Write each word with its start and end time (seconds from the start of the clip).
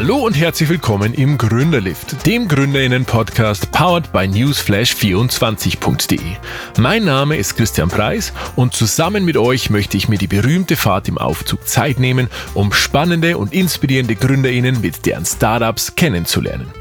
Hallo 0.00 0.18
und 0.18 0.34
herzlich 0.34 0.68
willkommen 0.68 1.12
im 1.12 1.38
Gründerlift, 1.38 2.24
dem 2.24 2.46
Gründerinnen-Podcast 2.46 3.72
powered 3.72 4.12
by 4.12 4.28
newsflash24.de. 4.28 6.36
Mein 6.78 7.04
Name 7.04 7.36
ist 7.36 7.56
Christian 7.56 7.88
Preis 7.88 8.32
und 8.54 8.74
zusammen 8.74 9.24
mit 9.24 9.36
euch 9.36 9.70
möchte 9.70 9.96
ich 9.96 10.08
mir 10.08 10.18
die 10.18 10.28
berühmte 10.28 10.76
Fahrt 10.76 11.08
im 11.08 11.18
Aufzug 11.18 11.66
Zeit 11.66 11.98
nehmen, 11.98 12.28
um 12.54 12.72
spannende 12.72 13.38
und 13.38 13.52
inspirierende 13.52 14.14
Gründerinnen 14.14 14.80
mit 14.80 15.04
deren 15.04 15.26
Startups 15.26 15.96
kennenzulernen. 15.96 16.72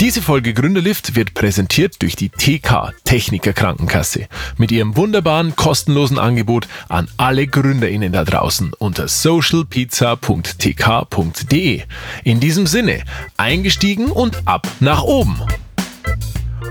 Diese 0.00 0.22
Folge 0.22 0.54
Gründerlift 0.54 1.14
wird 1.14 1.34
präsentiert 1.34 2.00
durch 2.02 2.16
die 2.16 2.30
TK 2.30 2.92
Techniker 3.04 3.52
Krankenkasse 3.52 4.26
mit 4.56 4.72
ihrem 4.72 4.96
wunderbaren 4.96 5.54
kostenlosen 5.56 6.18
Angebot 6.18 6.66
an 6.88 7.08
alle 7.16 7.46
Gründerinnen 7.46 8.12
da 8.12 8.24
draußen 8.24 8.72
unter 8.78 9.08
socialpizza.tk.de. 9.08 11.82
In 12.24 12.40
diesem 12.40 12.66
Sinne, 12.66 13.04
eingestiegen 13.36 14.10
und 14.10 14.46
ab 14.46 14.66
nach 14.80 15.02
oben. 15.02 15.38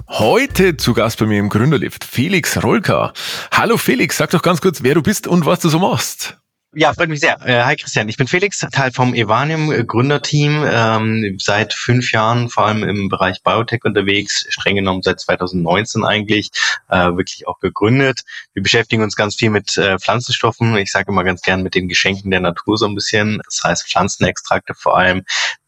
Heute 0.07 0.75
zu 0.75 0.93
Gast 0.93 1.19
bei 1.19 1.25
mir 1.25 1.39
im 1.39 1.49
Gründerlift 1.49 2.03
Felix 2.03 2.61
Rolka. 2.61 3.13
Hallo 3.51 3.77
Felix, 3.77 4.17
sag 4.17 4.31
doch 4.31 4.41
ganz 4.41 4.59
kurz, 4.59 4.83
wer 4.83 4.95
du 4.95 5.01
bist 5.01 5.25
und 5.25 5.45
was 5.45 5.61
du 5.61 5.69
so 5.69 5.79
machst. 5.79 6.40
Ja, 6.73 6.93
freut 6.93 7.09
mich 7.09 7.19
sehr. 7.19 7.37
Äh, 7.45 7.65
hi 7.65 7.75
Christian, 7.75 8.07
ich 8.07 8.15
bin 8.15 8.27
Felix, 8.27 8.59
Teil 8.59 8.93
vom 8.93 9.13
Evanium 9.13 9.73
äh, 9.73 9.83
Gründerteam, 9.83 10.63
ähm, 10.65 11.37
seit 11.37 11.73
fünf 11.73 12.13
Jahren 12.13 12.47
vor 12.47 12.65
allem 12.65 12.83
im 12.83 13.09
Bereich 13.09 13.43
Biotech 13.43 13.83
unterwegs, 13.83 14.45
streng 14.47 14.77
genommen 14.77 15.01
seit 15.01 15.19
2019 15.19 16.05
eigentlich, 16.05 16.49
äh, 16.87 17.11
wirklich 17.11 17.45
auch 17.45 17.59
gegründet. 17.59 18.21
Wir 18.53 18.63
beschäftigen 18.63 19.03
uns 19.03 19.17
ganz 19.17 19.35
viel 19.35 19.49
mit 19.49 19.75
äh, 19.75 19.99
Pflanzenstoffen, 19.99 20.77
ich 20.77 20.93
sage 20.93 21.11
immer 21.11 21.25
ganz 21.25 21.41
gern 21.41 21.61
mit 21.61 21.75
den 21.75 21.89
Geschenken 21.89 22.31
der 22.31 22.39
Natur 22.39 22.77
so 22.77 22.85
ein 22.85 22.95
bisschen, 22.95 23.41
das 23.43 23.61
heißt 23.65 23.89
Pflanzenextrakte 23.89 24.73
vor 24.73 24.97
allem, 24.97 25.25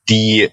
die 0.07 0.51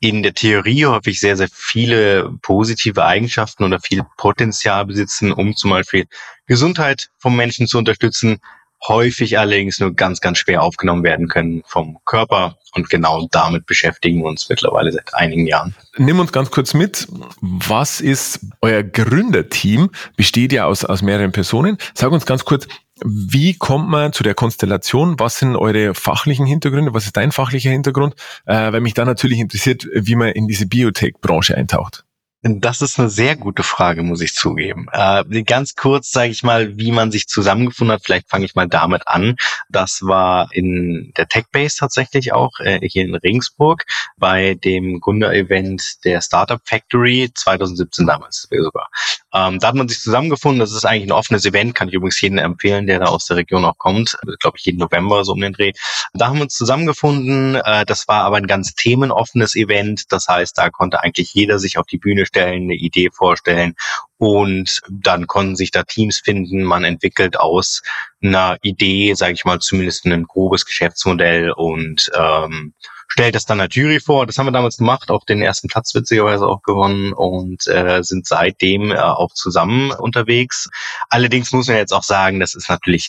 in 0.00 0.24
der 0.24 0.34
Theorie 0.34 0.84
häufig 0.84 1.20
sehr, 1.20 1.36
sehr 1.36 1.48
viele 1.52 2.28
positive 2.42 3.04
Eigenschaften 3.04 3.62
oder 3.62 3.78
viel 3.78 4.02
Potenzial 4.16 4.84
besitzen, 4.84 5.30
um 5.30 5.54
zum 5.54 5.70
Beispiel 5.70 6.06
Gesundheit 6.46 7.10
vom 7.18 7.36
Menschen 7.36 7.68
zu 7.68 7.78
unterstützen, 7.78 8.40
häufig 8.86 9.38
allerdings 9.38 9.78
nur 9.80 9.94
ganz, 9.94 10.20
ganz 10.20 10.38
schwer 10.38 10.62
aufgenommen 10.62 11.04
werden 11.04 11.28
können 11.28 11.62
vom 11.66 11.98
Körper. 12.04 12.56
Und 12.74 12.88
genau 12.88 13.28
damit 13.30 13.66
beschäftigen 13.66 14.20
wir 14.20 14.28
uns 14.28 14.48
mittlerweile 14.48 14.92
seit 14.92 15.14
einigen 15.14 15.46
Jahren. 15.46 15.74
Nimm 15.98 16.18
uns 16.18 16.32
ganz 16.32 16.50
kurz 16.50 16.72
mit. 16.72 17.06
Was 17.40 18.00
ist 18.00 18.40
euer 18.62 18.82
Gründerteam? 18.82 19.90
Besteht 20.16 20.52
ja 20.52 20.64
aus, 20.64 20.84
aus 20.84 21.02
mehreren 21.02 21.32
Personen. 21.32 21.76
Sag 21.94 22.12
uns 22.12 22.24
ganz 22.24 22.44
kurz, 22.44 22.66
wie 23.04 23.54
kommt 23.54 23.88
man 23.88 24.12
zu 24.12 24.22
der 24.22 24.34
Konstellation? 24.34 25.18
Was 25.18 25.38
sind 25.38 25.56
eure 25.56 25.94
fachlichen 25.94 26.46
Hintergründe? 26.46 26.94
Was 26.94 27.04
ist 27.04 27.16
dein 27.16 27.32
fachlicher 27.32 27.70
Hintergrund? 27.70 28.14
Äh, 28.46 28.72
weil 28.72 28.80
mich 28.80 28.94
da 28.94 29.04
natürlich 29.04 29.38
interessiert, 29.38 29.86
wie 29.92 30.14
man 30.14 30.28
in 30.28 30.46
diese 30.46 30.66
Biotech-Branche 30.66 31.56
eintaucht. 31.56 32.04
Das 32.44 32.82
ist 32.82 32.98
eine 32.98 33.08
sehr 33.08 33.36
gute 33.36 33.62
Frage, 33.62 34.02
muss 34.02 34.20
ich 34.20 34.34
zugeben. 34.34 34.88
Äh, 34.90 35.44
ganz 35.44 35.76
kurz 35.76 36.10
sage 36.10 36.32
ich 36.32 36.42
mal, 36.42 36.76
wie 36.76 36.90
man 36.90 37.12
sich 37.12 37.28
zusammengefunden 37.28 37.94
hat. 37.94 38.02
Vielleicht 38.04 38.28
fange 38.28 38.44
ich 38.44 38.56
mal 38.56 38.66
damit 38.66 39.06
an. 39.06 39.36
Das 39.68 40.02
war 40.02 40.48
in 40.52 41.12
der 41.16 41.28
TechBase 41.28 41.76
tatsächlich 41.76 42.32
auch, 42.32 42.58
äh, 42.58 42.80
hier 42.82 43.04
in 43.04 43.14
Regensburg, 43.14 43.84
bei 44.16 44.54
dem 44.54 44.98
Gründer-Event 44.98 46.04
der 46.04 46.20
Startup 46.20 46.60
Factory 46.64 47.30
2017 47.32 48.08
damals 48.08 48.48
sogar. 48.50 48.90
Ähm, 49.34 49.58
da 49.58 49.68
hat 49.68 49.74
man 49.74 49.88
sich 49.88 50.00
zusammengefunden. 50.00 50.60
Das 50.60 50.72
ist 50.72 50.84
eigentlich 50.84 51.08
ein 51.08 51.12
offenes 51.12 51.44
Event, 51.44 51.74
kann 51.74 51.88
ich 51.88 51.94
übrigens 51.94 52.20
jedem 52.20 52.38
empfehlen, 52.38 52.86
der 52.86 52.98
da 53.00 53.06
aus 53.06 53.26
der 53.26 53.36
Region 53.38 53.64
auch 53.64 53.78
kommt. 53.78 54.16
Glaube 54.40 54.58
ich, 54.58 54.64
jeden 54.66 54.78
November 54.78 55.24
so 55.24 55.32
um 55.32 55.40
den 55.40 55.52
Dreh. 55.52 55.72
Da 56.12 56.28
haben 56.28 56.36
wir 56.36 56.44
uns 56.44 56.54
zusammengefunden. 56.54 57.56
Äh, 57.56 57.86
das 57.86 58.08
war 58.08 58.24
aber 58.24 58.36
ein 58.36 58.46
ganz 58.46 58.74
themenoffenes 58.74 59.54
Event. 59.54 60.12
Das 60.12 60.28
heißt, 60.28 60.56
da 60.58 60.70
konnte 60.70 61.02
eigentlich 61.02 61.32
jeder 61.34 61.58
sich 61.58 61.78
auf 61.78 61.86
die 61.86 61.98
Bühne 61.98 62.26
stellen, 62.26 62.64
eine 62.64 62.74
Idee 62.74 63.10
vorstellen 63.10 63.74
und 64.18 64.80
dann 64.88 65.26
konnten 65.26 65.56
sich 65.56 65.72
da 65.72 65.82
Teams 65.82 66.20
finden. 66.20 66.62
Man 66.62 66.84
entwickelt 66.84 67.36
aus 67.36 67.82
einer 68.22 68.56
Idee, 68.62 69.14
sage 69.14 69.32
ich 69.32 69.44
mal, 69.44 69.58
zumindest 69.58 70.04
ein 70.04 70.24
grobes 70.24 70.64
Geschäftsmodell 70.64 71.50
und 71.50 72.08
ähm, 72.16 72.74
stellt 73.08 73.34
das 73.34 73.46
dann 73.46 73.66
Jury 73.70 74.00
vor. 74.00 74.26
Das 74.26 74.38
haben 74.38 74.46
wir 74.46 74.52
damals 74.52 74.76
gemacht, 74.76 75.10
auch 75.10 75.24
den 75.24 75.42
ersten 75.42 75.68
Platz 75.68 75.94
witzigerweise 75.94 76.46
auch 76.46 76.62
gewonnen 76.62 77.12
und 77.12 77.66
äh, 77.66 78.02
sind 78.02 78.26
seitdem 78.26 78.90
äh, 78.90 78.98
auch 78.98 79.32
zusammen 79.34 79.92
unterwegs. 79.92 80.68
Allerdings 81.08 81.52
muss 81.52 81.68
man 81.68 81.76
jetzt 81.76 81.92
auch 81.92 82.02
sagen, 82.02 82.40
das 82.40 82.54
ist 82.54 82.68
natürlich 82.68 83.08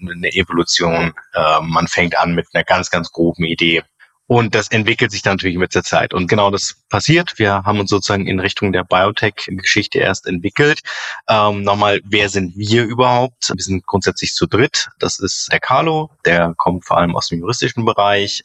eine 0.00 0.32
Evolution. 0.34 1.12
Äh, 1.34 1.60
man 1.62 1.88
fängt 1.88 2.18
an 2.18 2.34
mit 2.34 2.46
einer 2.52 2.64
ganz, 2.64 2.90
ganz 2.90 3.10
groben 3.10 3.44
Idee 3.44 3.82
und 4.28 4.54
das 4.54 4.68
entwickelt 4.68 5.10
sich 5.10 5.22
dann 5.22 5.36
natürlich 5.36 5.56
mit 5.56 5.74
der 5.74 5.82
Zeit. 5.82 6.12
Und 6.12 6.28
genau 6.28 6.50
das 6.50 6.76
passiert. 6.90 7.38
Wir 7.38 7.62
haben 7.64 7.80
uns 7.80 7.88
sozusagen 7.88 8.26
in 8.26 8.40
Richtung 8.40 8.72
der 8.72 8.84
Biotech-Geschichte 8.84 9.98
erst 10.00 10.26
entwickelt. 10.26 10.80
Ähm, 11.28 11.62
nochmal, 11.62 12.02
wer 12.04 12.28
sind 12.28 12.54
wir 12.54 12.84
überhaupt? 12.84 13.50
Wir 13.54 13.64
sind 13.64 13.86
grundsätzlich 13.86 14.34
zu 14.34 14.46
dritt. 14.46 14.90
Das 14.98 15.18
ist 15.18 15.48
der 15.50 15.60
Carlo, 15.60 16.10
der 16.26 16.52
kommt 16.58 16.84
vor 16.84 16.98
allem 16.98 17.16
aus 17.16 17.28
dem 17.28 17.40
juristischen 17.40 17.86
Bereich 17.86 18.42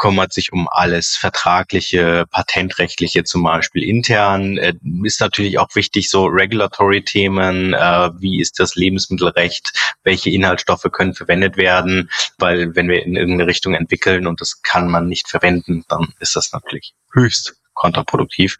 kümmert 0.00 0.32
sich 0.32 0.52
um 0.52 0.66
alles 0.68 1.16
vertragliche, 1.16 2.24
patentrechtliche 2.30 3.22
zum 3.22 3.42
Beispiel 3.42 3.84
intern. 3.84 4.56
Äh, 4.56 4.74
ist 5.04 5.20
natürlich 5.20 5.58
auch 5.58 5.68
wichtig 5.74 6.10
so 6.10 6.24
Regulatory-Themen, 6.24 7.74
äh, 7.74 8.10
wie 8.18 8.40
ist 8.40 8.58
das 8.58 8.74
Lebensmittelrecht, 8.74 9.94
welche 10.02 10.30
Inhaltsstoffe 10.30 10.86
können 10.90 11.14
verwendet 11.14 11.56
werden, 11.58 12.10
weil 12.38 12.74
wenn 12.74 12.88
wir 12.88 13.04
in 13.04 13.14
irgendeine 13.14 13.48
Richtung 13.48 13.74
entwickeln 13.74 14.26
und 14.26 14.40
das 14.40 14.62
kann 14.62 14.88
man 14.88 15.06
nicht 15.06 15.28
verwenden, 15.28 15.84
dann 15.88 16.08
ist 16.18 16.34
das 16.34 16.52
natürlich 16.52 16.94
höchst 17.12 17.56
kontraproduktiv. 17.74 18.56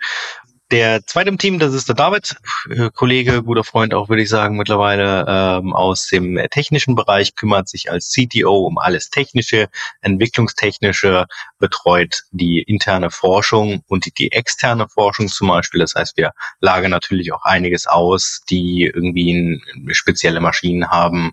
Der 0.71 1.05
zweite 1.05 1.31
im 1.31 1.39
Team, 1.39 1.59
das 1.59 1.75
ist 1.75 1.89
der 1.89 1.97
David, 1.97 2.37
äh, 2.69 2.91
Kollege, 2.95 3.43
guter 3.43 3.65
Freund 3.65 3.93
auch, 3.93 4.09
würde 4.09 4.23
ich 4.23 4.29
sagen, 4.29 4.57
mittlerweile 4.57 5.25
ähm, 5.27 5.73
aus 5.73 6.07
dem 6.07 6.39
technischen 6.53 6.95
Bereich, 6.95 7.35
kümmert 7.35 7.69
sich 7.69 7.91
als 7.91 8.13
CTO 8.13 8.67
um 8.67 8.79
alles 8.79 9.11
Technische, 9.11 9.69
Entwicklungstechnische, 10.01 11.27
betreut 11.59 12.23
die 12.31 12.63
interne 12.63 13.11
Forschung 13.11 13.83
und 13.89 14.07
die, 14.07 14.13
die 14.13 14.31
externe 14.31 14.89
Forschung 14.89 15.27
zum 15.27 15.49
Beispiel. 15.49 15.81
Das 15.81 15.97
heißt, 15.97 16.17
wir 16.17 16.31
lagern 16.61 16.93
natürlich 16.93 17.33
auch 17.33 17.43
einiges 17.43 17.89
aus, 17.89 18.43
die 18.49 18.85
irgendwie 18.85 19.61
spezielle 19.91 20.41
Maschinen 20.41 20.89
haben. 20.89 21.33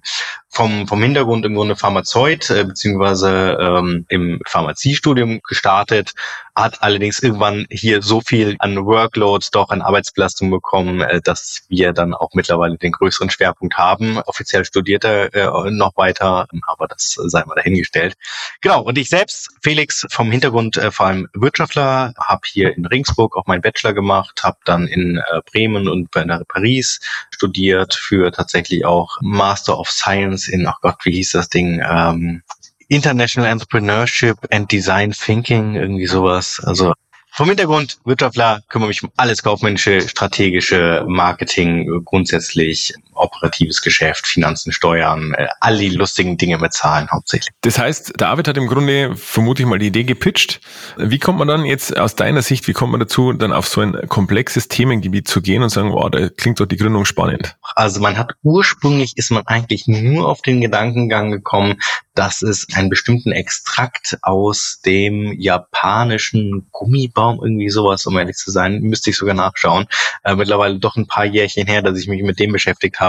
Vom, 0.50 0.88
vom 0.88 1.04
Hintergrund 1.04 1.46
im 1.46 1.54
Grunde 1.54 1.76
Pharmazeut, 1.76 2.50
äh, 2.50 2.64
beziehungsweise 2.64 3.58
ähm, 3.62 4.06
im 4.10 4.42
Pharmaziestudium 4.48 5.42
gestartet, 5.48 6.14
hat 6.58 6.82
allerdings 6.82 7.20
irgendwann 7.20 7.68
hier 7.70 8.02
so 8.02 8.20
viel 8.20 8.56
an 8.60 8.86
Workload, 8.86 9.46
doch 9.52 9.70
an 9.70 9.82
Arbeitsbelastung 9.82 10.50
bekommen, 10.50 11.02
äh, 11.02 11.22
dass 11.22 11.62
wir 11.70 11.94
dann 11.94 12.14
auch 12.14 12.32
mittlerweile 12.34 12.78
den 12.78 12.92
größeren 12.92 13.30
Schwerpunkt 13.30 13.78
haben. 13.78 14.18
Offiziell 14.26 14.66
studiert 14.66 15.04
er 15.06 15.34
äh, 15.36 15.72
noch 15.72 15.96
weiter, 15.96 16.48
aber 16.66 16.88
das 16.88 17.14
sei 17.14 17.46
mal 17.46 17.56
dahingestellt. 17.56 18.16
Genau, 18.62 18.82
und 18.82 18.98
ich 18.98 19.10
selbst, 19.10 19.50
Felix, 19.62 20.06
vom 20.10 20.32
Hintergrund 20.32 20.78
äh, 20.78 20.90
vor 20.92 21.06
allem 21.06 21.28
Wirtschaftler, 21.34 22.14
habe 22.18 22.42
hier 22.46 22.76
in 22.76 22.86
Ringsburg 22.86 23.38
auch 23.38 23.46
meinen 23.46 23.62
Bachelor 23.62 23.94
gemacht, 23.94 24.42
habe 24.44 24.58
dann 24.66 24.88
in 24.88 25.22
Bremen 25.52 25.88
und 25.88 26.10
Paris 26.12 27.00
studiert 27.32 27.94
für 27.94 28.32
tatsächlich 28.32 28.86
auch 28.86 29.18
Master 29.22 29.78
of 29.78 29.90
Science 29.90 30.48
in, 30.48 30.66
ach 30.66 30.80
Gott, 30.82 30.98
wie 31.04 31.12
hieß 31.12 31.32
das 31.32 31.50
Ding? 31.50 31.82
Ähm, 31.88 32.42
International 32.90 33.50
Entrepreneurship 33.50 34.38
and 34.52 34.72
Design 34.72 35.12
Thinking, 35.12 35.76
irgendwie 35.76 36.08
sowas. 36.08 36.62
Also 36.64 36.94
vom 37.32 37.50
Hintergrund 37.50 38.00
Wirtschaftler 38.06 38.62
kümmere 38.70 38.88
mich 38.88 39.04
um 39.04 39.12
alles 39.18 39.44
kaufmännische, 39.44 40.02
strategische, 40.02 41.06
Marketing, 41.08 42.02
grundsätzlich 42.04 42.94
operatives 43.18 43.82
Geschäft, 43.82 44.28
Finanzen, 44.28 44.72
Steuern, 44.72 45.34
äh, 45.34 45.48
all 45.60 45.78
die 45.78 45.90
lustigen 45.90 46.38
Dinge 46.38 46.58
mit 46.58 46.74
Zahlen 46.74 47.10
hauptsächlich. 47.12 47.54
Das 47.62 47.78
heißt, 47.80 48.14
David 48.18 48.48
hat 48.48 48.58
im 48.58 48.68
Grunde 48.68 49.16
vermute 49.16 49.64
ich 49.64 49.68
mal 49.68 49.80
die 49.80 49.88
Idee 49.88 50.04
gepitcht. 50.04 50.62
Wie 50.98 51.20
kommt 51.20 51.40
man 51.40 51.48
dann 51.48 51.66
jetzt 51.66 51.98
aus 51.98 52.16
deiner 52.16 52.42
Sicht, 52.42 52.68
wie 52.68 52.74
kommt 52.74 52.92
man 52.92 53.00
dazu, 53.00 53.34
dann 53.34 53.52
auf 53.52 53.68
so 53.68 53.82
ein 53.82 54.08
komplexes 54.08 54.68
Themengebiet 54.68 55.28
zu 55.28 55.42
gehen 55.42 55.64
und 55.64 55.70
sagen, 55.70 55.92
wow, 55.92 56.10
da 56.10 56.30
klingt 56.30 56.60
doch 56.60 56.66
die 56.66 56.78
Gründung 56.78 57.06
spannend? 57.06 57.56
Also 57.76 58.00
man 58.00 58.18
hat 58.18 58.34
ursprünglich 58.44 59.14
ist 59.16 59.32
man 59.32 59.46
eigentlich 59.48 59.88
nur 59.88 60.28
auf 60.28 60.42
den 60.42 60.62
Gedankengang 60.62 61.32
gekommen, 61.32 61.76
dass 62.18 62.42
es 62.42 62.68
einen 62.74 62.90
bestimmten 62.90 63.32
Extrakt 63.32 64.18
aus 64.24 64.80
dem 64.86 65.40
japanischen 65.40 66.68
Gummibaum, 66.72 67.40
irgendwie 67.42 67.70
sowas, 67.70 68.06
um 68.08 68.18
ehrlich 68.18 68.38
zu 68.38 68.50
sein, 68.50 68.82
müsste 68.82 69.12
ich 69.12 69.18
sogar 69.18 69.36
nachschauen. 69.36 69.86
Äh, 70.24 70.36
mittlerweile 70.36 70.80
doch 70.80 70.96
ein 70.96 71.08
paar 71.08 71.26
Jährchen 71.26 71.68
her, 71.68 71.82
dass 71.84 72.00
ich 72.00 72.08
mich 72.08 72.24
mit 72.24 72.40
dem 72.40 72.52
beschäftigt 72.52 73.00
habe. 73.00 73.07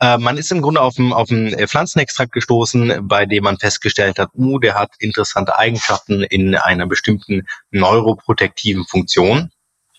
Äh, 0.00 0.18
man 0.18 0.38
ist 0.38 0.52
im 0.52 0.62
Grunde 0.62 0.80
auf 0.80 0.98
einen 0.98 1.12
auf 1.12 1.30
einen 1.30 1.68
Pflanzenextrakt 1.68 2.32
gestoßen, 2.32 3.06
bei 3.08 3.26
dem 3.26 3.44
man 3.44 3.58
festgestellt 3.58 4.18
hat, 4.18 4.30
uh, 4.34 4.58
der 4.58 4.74
hat 4.74 4.90
interessante 4.98 5.58
Eigenschaften 5.58 6.22
in 6.22 6.54
einer 6.54 6.86
bestimmten 6.86 7.46
neuroprotektiven 7.70 8.84
Funktion 8.84 9.50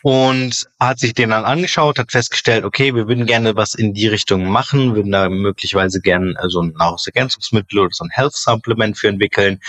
und 0.01 0.69
hat 0.79 0.99
sich 0.99 1.13
den 1.13 1.31
dann 1.31 1.43
angeschaut, 1.43 1.99
hat 1.99 2.11
festgestellt, 2.11 2.63
okay, 2.63 2.95
wir 2.95 3.07
würden 3.07 3.25
gerne 3.25 3.55
was 3.55 3.75
in 3.75 3.93
die 3.93 4.07
Richtung 4.07 4.45
machen, 4.45 4.95
würden 4.95 5.11
da 5.11 5.27
möglicherweise 5.29 5.99
gerne 5.99 6.35
so 6.47 6.61
ein 6.61 6.73
Nahrungsergänzungsmittel 6.77 7.79
oder 7.79 7.89
so 7.91 8.05
ein 8.05 8.09
Health 8.09 8.35
Supplement 8.35 8.97
für 8.97 9.09
entwickeln 9.09 9.59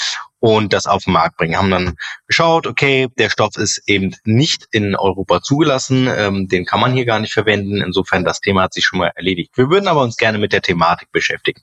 und 0.41 0.73
das 0.73 0.87
auf 0.87 1.05
den 1.05 1.13
Markt 1.13 1.37
bringen. 1.37 1.57
Haben 1.57 1.71
dann 1.71 1.97
geschaut, 2.27 2.67
okay, 2.67 3.09
der 3.19 3.31
Stoff 3.31 3.57
ist 3.57 3.83
eben 3.87 4.15
nicht 4.25 4.67
in 4.73 4.97
Europa 4.97 5.43
zugelassen, 5.43 6.09
ähm, 6.09 6.49
den 6.49 6.65
kann 6.65 6.81
man 6.81 6.93
hier 6.93 7.05
gar 7.05 7.21
nicht 7.21 7.33
verwenden. 7.33 7.81
Insofern 7.81 8.25
das 8.25 8.41
Thema 8.41 8.63
hat 8.63 8.75
sich 8.75 8.85
schon 8.85 8.99
mal 8.99 9.13
erledigt. 9.15 9.57
Wir 9.57 9.71
würden 9.71 9.87
aber 9.87 10.03
uns 10.03 10.17
gerne 10.17 10.39
mit 10.39 10.53
der 10.53 10.63
Thematik 10.63 11.13
beschäftigen. 11.13 11.61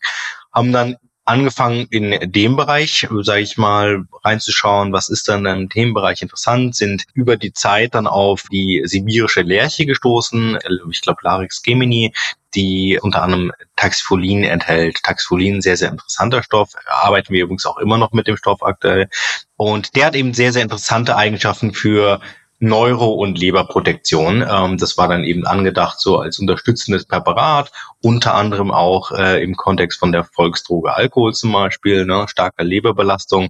Haben 0.53 0.71
dann 0.71 0.95
angefangen 1.27 1.88
in 1.89 2.31
dem 2.31 2.56
Bereich, 2.56 3.07
sage 3.21 3.41
ich 3.41 3.57
mal, 3.57 4.06
reinzuschauen, 4.24 4.94
was 4.94 5.09
ist 5.09 5.27
dann 5.27 5.45
im 5.45 5.69
Themenbereich 5.69 6.21
interessant, 6.21 6.75
sind 6.75 7.03
über 7.13 7.35
die 7.35 7.51
Zeit 7.53 7.95
dann 7.95 8.07
auf 8.07 8.44
die 8.51 8.81
sibirische 8.85 9.41
Lerche 9.41 9.85
gestoßen, 9.85 10.57
ich 10.89 11.01
glaube 11.01 11.19
Larix 11.24 11.62
gemini, 11.62 12.13
die 12.56 12.97
unter 13.01 13.24
anderem 13.24 13.51
Taxifolin 13.75 14.44
enthält. 14.44 15.03
Taxifolin, 15.03 15.62
sehr, 15.62 15.75
sehr 15.75 15.91
interessanter 15.91 16.44
Stoff, 16.44 16.71
arbeiten 16.88 17.33
wir 17.33 17.44
übrigens 17.44 17.65
auch 17.65 17.77
immer 17.77 17.97
noch 17.97 18.13
mit 18.13 18.27
dem 18.27 18.38
Stoff 18.38 18.63
aktuell. 18.63 19.09
Und 19.57 19.95
der 19.95 20.06
hat 20.06 20.15
eben 20.15 20.33
sehr, 20.33 20.53
sehr 20.53 20.63
interessante 20.63 21.18
Eigenschaften 21.18 21.73
für 21.73 22.21
Neuro- 22.59 23.13
und 23.13 23.38
Leberprotektion. 23.38 24.45
Ähm, 24.50 24.77
das 24.77 24.98
war 24.98 25.07
dann 25.07 25.24
eben 25.24 25.45
angedacht 25.45 26.00
so 26.00 26.19
als 26.19 26.39
unterstützendes 26.39 27.06
Präparat, 27.06 27.71
unter 28.01 28.33
anderem 28.33 28.71
auch 28.71 29.12
äh, 29.12 29.44
im 29.44 29.56
Kontext 29.56 30.00
von 30.00 30.12
der 30.12 30.24
Volksdroge 30.24 30.94
Alkohol 30.94 31.33
zum 31.33 31.51
Beispiel, 31.51 32.06
ne, 32.06 32.25
starker 32.27 32.63
Leberbelastung. 32.63 33.50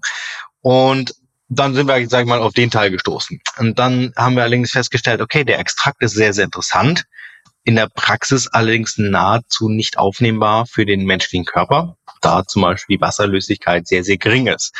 Und 0.61 1.15
dann 1.49 1.73
sind 1.73 1.87
wir, 1.87 2.09
sag 2.09 2.21
ich 2.21 2.27
mal, 2.27 2.41
auf 2.41 2.53
den 2.53 2.69
Teil 2.69 2.91
gestoßen. 2.91 3.39
Und 3.57 3.79
dann 3.79 4.11
haben 4.17 4.35
wir 4.35 4.43
allerdings 4.43 4.71
festgestellt, 4.71 5.21
okay, 5.21 5.45
der 5.45 5.59
Extrakt 5.59 6.01
ist 6.01 6.13
sehr, 6.13 6.33
sehr 6.33 6.45
interessant. 6.45 7.05
In 7.63 7.75
der 7.75 7.87
Praxis 7.87 8.47
allerdings 8.47 8.97
nahezu 8.97 9.69
nicht 9.69 9.97
aufnehmbar 9.97 10.65
für 10.65 10.85
den 10.85 11.05
menschlichen 11.05 11.45
Körper, 11.45 11.97
da 12.21 12.43
zum 12.45 12.63
Beispiel 12.63 12.97
die 12.97 13.01
Wasserlöslichkeit 13.01 13.87
sehr, 13.87 14.03
sehr 14.03 14.17
gering 14.17 14.47
ist. 14.47 14.73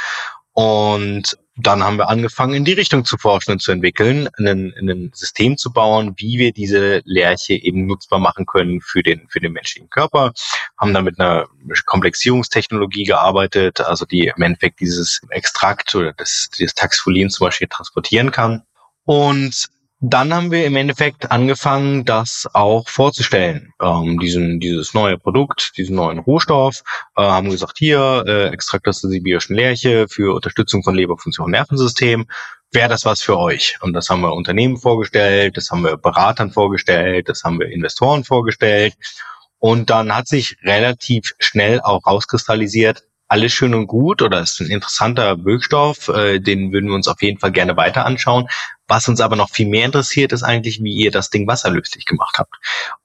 Und 0.54 1.38
dann 1.57 1.83
haben 1.83 1.98
wir 1.98 2.09
angefangen, 2.09 2.54
in 2.54 2.65
die 2.65 2.74
Richtung 2.74 3.04
zu 3.04 3.18
forschen 3.18 3.51
und 3.51 3.62
zu 3.62 3.71
entwickeln, 3.71 4.30
ein, 4.38 5.12
System 5.13 5.57
zu 5.57 5.71
bauen, 5.71 6.13
wie 6.18 6.38
wir 6.38 6.51
diese 6.51 7.01
Lerche 7.06 7.54
eben 7.54 7.88
nutzbar 7.88 8.19
machen 8.19 8.45
können 8.45 8.81
für 8.81 9.01
den, 9.01 9.27
für 9.30 9.39
den 9.39 9.54
menschlichen 9.54 9.89
Körper. 9.89 10.33
Haben 10.77 10.94
dann 10.94 11.04
mit 11.04 11.19
einer 11.19 11.48
Komplexierungstechnologie 11.86 13.06
gearbeitet, 13.06 13.81
also 13.81 14.06
die 14.06 14.31
im 14.36 14.42
Endeffekt 14.42 14.80
dieses 14.80 15.21
Extrakt 15.30 15.94
oder 15.95 16.13
das, 16.13 16.50
dieses 16.57 16.75
Taxfolin 16.75 17.30
zum 17.30 17.48
Beispiel 17.48 17.68
transportieren 17.68 18.31
kann. 18.31 18.63
Und 19.06 19.69
dann 20.00 20.34
haben 20.34 20.52
wir 20.52 20.66
im 20.66 20.76
Endeffekt 20.76 21.32
angefangen, 21.32 22.06
das 22.06 22.48
auch 22.54 22.88
vorzustellen, 22.88 23.74
ähm, 23.82 24.20
diesen, 24.20 24.60
dieses 24.60 24.94
neue 24.94 25.18
Produkt, 25.18 25.72
diesen 25.78 25.96
neuen 25.96 26.20
Rohstoff, 26.20 26.84
äh, 27.16 27.24
haben 27.24 27.50
gesagt, 27.50 27.78
hier, 27.78 28.24
äh, 28.28 28.50
Extrakt 28.50 28.88
aus 28.88 29.02
der 29.02 29.10
sibirischen 29.10 29.56
Lerche 29.56 30.08
für 30.08 30.36
Unterstützung 30.36 30.84
von 30.84 30.94
Leberfunktion 30.94 31.46
und 31.46 31.52
Nervensystem, 31.52 32.28
wäre 32.72 32.90
das 32.90 33.06
was 33.06 33.22
für 33.22 33.38
euch? 33.38 33.78
Und 33.82 33.94
das 33.94 34.10
haben 34.10 34.22
wir 34.22 34.34
Unternehmen 34.34 34.78
vorgestellt, 34.78 35.58
das 35.58 35.72
haben 35.72 35.84
wir 35.84 35.98
Beratern 35.98 36.52
vorgestellt, 36.52 37.28
das 37.28 37.44
haben 37.44 37.60
wir 37.60 37.68
Investoren 37.68 38.24
vorgestellt. 38.24 38.94
Und 39.58 39.90
dann 39.90 40.16
hat 40.16 40.28
sich 40.28 40.58
relativ 40.64 41.34
schnell 41.40 41.82
auch 41.82 42.06
rauskristallisiert, 42.06 43.04
alles 43.28 43.52
schön 43.52 43.74
und 43.74 43.88
gut 43.88 44.22
oder 44.22 44.42
ist 44.42 44.60
ein 44.62 44.68
interessanter 44.68 45.44
Wirkstoff, 45.44 46.08
äh, 46.08 46.40
den 46.40 46.72
würden 46.72 46.90
wir 46.90 46.96
uns 46.96 47.08
auf 47.08 47.22
jeden 47.22 47.40
Fall 47.40 47.52
gerne 47.52 47.76
weiter 47.76 48.06
anschauen. 48.06 48.48
Was 48.90 49.10
uns 49.10 49.20
aber 49.20 49.36
noch 49.36 49.50
viel 49.50 49.68
mehr 49.68 49.86
interessiert, 49.86 50.32
ist 50.32 50.44
eigentlich, 50.44 50.82
wie 50.82 50.94
ihr 50.94 51.12
das 51.12 51.30
Ding 51.30 51.46
wasserlöslich 51.46 52.06
gemacht 52.06 52.38
habt. 52.38 52.56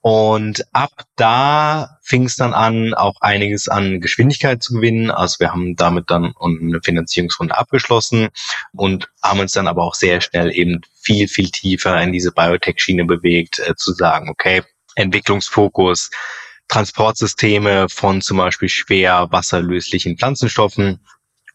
Und 0.00 0.64
ab 0.72 0.92
da 1.16 1.98
fing 2.02 2.24
es 2.24 2.36
dann 2.36 2.54
an, 2.54 2.94
auch 2.94 3.20
einiges 3.20 3.68
an 3.68 4.00
Geschwindigkeit 4.00 4.62
zu 4.62 4.74
gewinnen. 4.74 5.10
Also 5.10 5.40
wir 5.40 5.50
haben 5.50 5.74
damit 5.74 6.08
dann 6.08 6.34
eine 6.40 6.80
Finanzierungsrunde 6.80 7.58
abgeschlossen 7.58 8.28
und 8.74 9.10
haben 9.22 9.40
uns 9.40 9.52
dann 9.52 9.66
aber 9.66 9.82
auch 9.82 9.94
sehr 9.94 10.20
schnell 10.20 10.56
eben 10.56 10.82
viel, 11.00 11.26
viel 11.26 11.50
tiefer 11.50 12.00
in 12.00 12.12
diese 12.12 12.30
Biotech-Schiene 12.30 13.04
bewegt, 13.04 13.58
äh, 13.58 13.74
zu 13.74 13.92
sagen, 13.92 14.28
okay, 14.28 14.62
Entwicklungsfokus, 14.94 16.10
Transportsysteme 16.72 17.90
von 17.90 18.22
zum 18.22 18.38
Beispiel 18.38 18.70
schwer 18.70 19.28
wasserlöslichen 19.30 20.16
Pflanzenstoffen, 20.16 21.00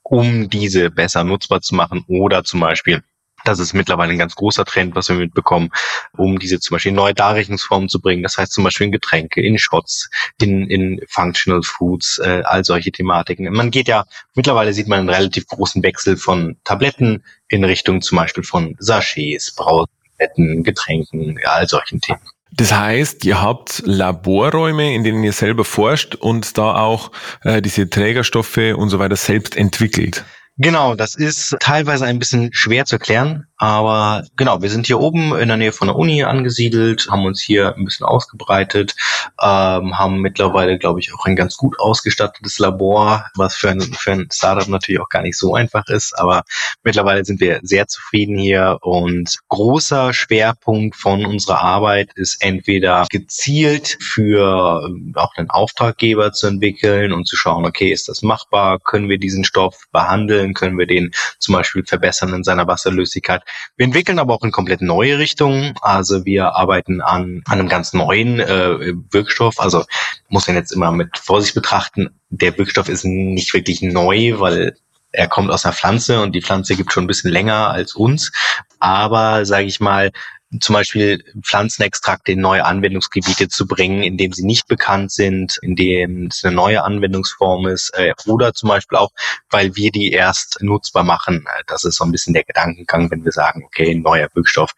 um 0.04 0.48
diese 0.48 0.92
besser 0.92 1.24
nutzbar 1.24 1.62
zu 1.62 1.74
machen 1.74 2.06
oder 2.08 2.44
zum 2.44 2.60
Beispiel 2.60 3.04
das 3.44 3.60
ist 3.60 3.74
mittlerweile 3.74 4.12
ein 4.12 4.20
ganz 4.20 4.36
großer 4.36 4.66
Trend, 4.66 4.96
was 4.96 5.08
wir 5.08 5.16
mitbekommen, 5.16 5.70
um 6.18 6.38
diese 6.38 6.60
zum 6.60 6.76
Beispiel 6.76 6.90
in 6.90 6.96
neue 6.96 7.14
Darreichungsformen 7.14 7.88
zu 7.88 8.02
bringen. 8.02 8.22
Das 8.22 8.38
heißt 8.38 8.52
zum 8.52 8.66
Beispiel 8.66 8.88
in 8.88 8.92
Getränke, 8.92 9.42
in 9.42 9.58
Shots, 9.58 10.10
in, 10.42 10.70
in 10.70 11.00
Functional 11.08 11.64
Foods, 11.64 12.18
äh, 12.18 12.42
all 12.44 12.66
solche 12.66 12.92
Thematiken. 12.92 13.52
Man 13.54 13.72
geht 13.72 13.88
ja, 13.88 14.06
mittlerweile 14.36 14.74
sieht 14.74 14.88
man 14.88 15.00
einen 15.00 15.10
relativ 15.10 15.48
großen 15.48 15.82
Wechsel 15.82 16.18
von 16.18 16.58
Tabletten 16.66 17.24
in 17.48 17.64
Richtung 17.64 18.02
zum 18.02 18.18
Beispiel 18.18 18.44
von 18.44 18.76
Sachets, 18.80 19.56
Brautabletten, 19.56 20.64
Getränken, 20.64 21.40
all 21.46 21.68
solchen 21.70 22.02
Themen. 22.02 22.20
Das 22.52 22.72
heißt, 22.74 23.26
ihr 23.26 23.42
habt 23.42 23.84
Laborräume, 23.86 24.94
in 24.94 25.04
denen 25.04 25.24
ihr 25.24 25.34
selber 25.34 25.66
forscht 25.66 26.16
und 26.16 26.58
da 26.58 26.76
auch 26.76 27.12
äh, 27.44 27.62
diese 27.62 27.90
Trägerstoffe 27.90 28.58
und 28.76 28.90
so 28.90 29.00
weiter 29.00 29.16
selbst 29.16 29.56
entwickelt. 29.58 30.24
Genau, 30.58 30.96
das 30.96 31.16
ist 31.16 31.56
teilweise 31.60 32.06
ein 32.06 32.20
bisschen 32.20 32.50
schwer 32.52 32.86
zu 32.86 32.96
erklären, 32.96 33.47
aber 33.58 34.24
genau, 34.36 34.62
wir 34.62 34.70
sind 34.70 34.86
hier 34.86 35.00
oben 35.00 35.36
in 35.36 35.48
der 35.48 35.58
Nähe 35.58 35.72
von 35.72 35.88
der 35.88 35.96
Uni 35.96 36.24
angesiedelt, 36.24 37.08
haben 37.10 37.26
uns 37.26 37.42
hier 37.42 37.76
ein 37.76 37.86
bisschen 37.86 38.06
ausgebreitet, 38.06 38.96
ähm, 39.42 39.98
haben 39.98 40.22
mittlerweile, 40.22 40.78
glaube 40.78 41.00
ich, 41.00 41.14
auch 41.14 41.26
ein 41.26 41.36
ganz 41.36 41.58
gut 41.58 41.80
ausgestattetes 41.80 42.60
Labor, 42.60 43.26
was 43.36 43.56
für 43.56 43.70
ein, 43.70 43.82
für 43.82 44.12
ein 44.12 44.30
Startup 44.32 44.68
natürlich 44.68 45.02
auch 45.02 45.10
gar 45.10 45.24
nicht 45.24 45.38
so 45.38 45.56
einfach 45.56 45.88
ist, 45.88 46.18
aber 46.18 46.44
mittlerweile 46.84 47.26
sind 47.26 47.40
wir 47.40 47.60
sehr 47.64 47.88
zufrieden 47.88 48.38
hier 48.38 48.78
und 48.82 49.40
großer 49.48 50.14
Schwerpunkt 50.14 50.96
von 50.96 51.26
unserer 51.26 51.62
Arbeit 51.62 52.12
ist 52.14 52.44
entweder 52.44 53.08
gezielt 53.10 53.98
für 54.00 54.84
ähm, 54.86 55.14
auch 55.16 55.36
einen 55.36 55.50
Auftraggeber 55.50 56.32
zu 56.32 56.46
entwickeln 56.46 57.12
und 57.12 57.28
zu 57.28 57.36
schauen, 57.36 57.66
okay, 57.66 57.92
ist 57.92 58.08
das 58.08 58.22
machbar, 58.22 58.80
können 58.80 59.10
wir 59.10 59.18
diesen 59.18 59.44
Stoff 59.44 59.86
behandeln, 59.92 60.54
können 60.54 60.78
wir 60.78 60.86
den 60.86 61.12
zum 61.40 61.56
Beispiel 61.56 61.84
verbessern 61.84 62.34
in 62.34 62.44
seiner 62.44 62.68
Wasserlöslichkeit. 62.68 63.42
Wir 63.76 63.86
entwickeln 63.86 64.20
aber 64.20 64.34
auch 64.34 64.44
in 64.44 64.52
komplett 64.52 64.82
neue 64.82 65.20
Richtungen. 65.20 65.74
Also 65.82 66.26
wir 66.26 66.56
arbeiten 66.56 67.02
an, 67.02 67.42
an 67.46 67.60
einem 67.60 67.70
ganz 67.70 67.94
neuen 67.94 68.40
äh, 68.40 68.94
Wirkstoff. 69.12 69.60
Also 69.60 69.86
muss 70.30 70.48
man 70.48 70.56
jetzt 70.56 70.72
immer 70.72 70.92
mit 70.92 71.18
Vorsicht 71.18 71.54
betrachten. 71.54 72.10
Der 72.30 72.58
Wirkstoff 72.58 72.90
ist 72.90 73.06
nicht 73.06 73.54
wirklich 73.54 73.82
neu, 73.82 74.40
weil 74.40 74.78
er 75.12 75.28
kommt 75.28 75.50
aus 75.50 75.66
einer 75.66 75.74
Pflanze 75.74 76.22
und 76.22 76.34
die 76.34 76.42
Pflanze 76.42 76.76
gibt 76.76 76.94
schon 76.94 77.06
ein 77.06 77.08
bisschen 77.08 77.32
länger 77.32 77.70
als 77.70 77.96
uns. 77.96 78.32
Aber 78.80 79.46
sage 79.46 79.66
ich 79.66 79.80
mal, 79.80 80.12
zum 80.60 80.74
Beispiel 80.74 81.24
Pflanzenextrakte 81.42 82.32
in 82.32 82.40
neue 82.40 82.64
Anwendungsgebiete 82.64 83.50
zu 83.50 83.68
bringen, 83.68 84.02
in 84.02 84.18
dem 84.18 84.32
sie 84.32 84.46
nicht 84.46 84.68
bekannt 84.68 85.12
sind, 85.12 85.60
in 85.62 85.76
dem 85.76 86.28
es 86.28 86.44
eine 86.44 86.56
neue 86.56 86.84
Anwendungsform 86.84 87.68
ist, 87.68 87.90
äh, 87.96 88.14
oder 88.26 88.54
zum 88.54 88.70
Beispiel 88.70 88.98
auch, 88.98 89.12
weil 89.50 89.76
wir 89.76 89.92
die 89.92 90.12
erst 90.12 90.58
nutzbar 90.62 91.04
machen. 91.04 91.46
Äh, 91.46 91.64
das 91.68 91.84
ist 91.84 91.98
so 91.98 92.06
ein 92.06 92.12
bisschen 92.12 92.34
der 92.34 92.46
Gedankengang, 92.46 93.12
wenn 93.12 93.26
wir 93.26 93.32
sagen, 93.34 93.64
okay, 93.66 93.92
ein 93.92 94.02
neuer 94.02 94.30
Wirkstoff, 94.34 94.72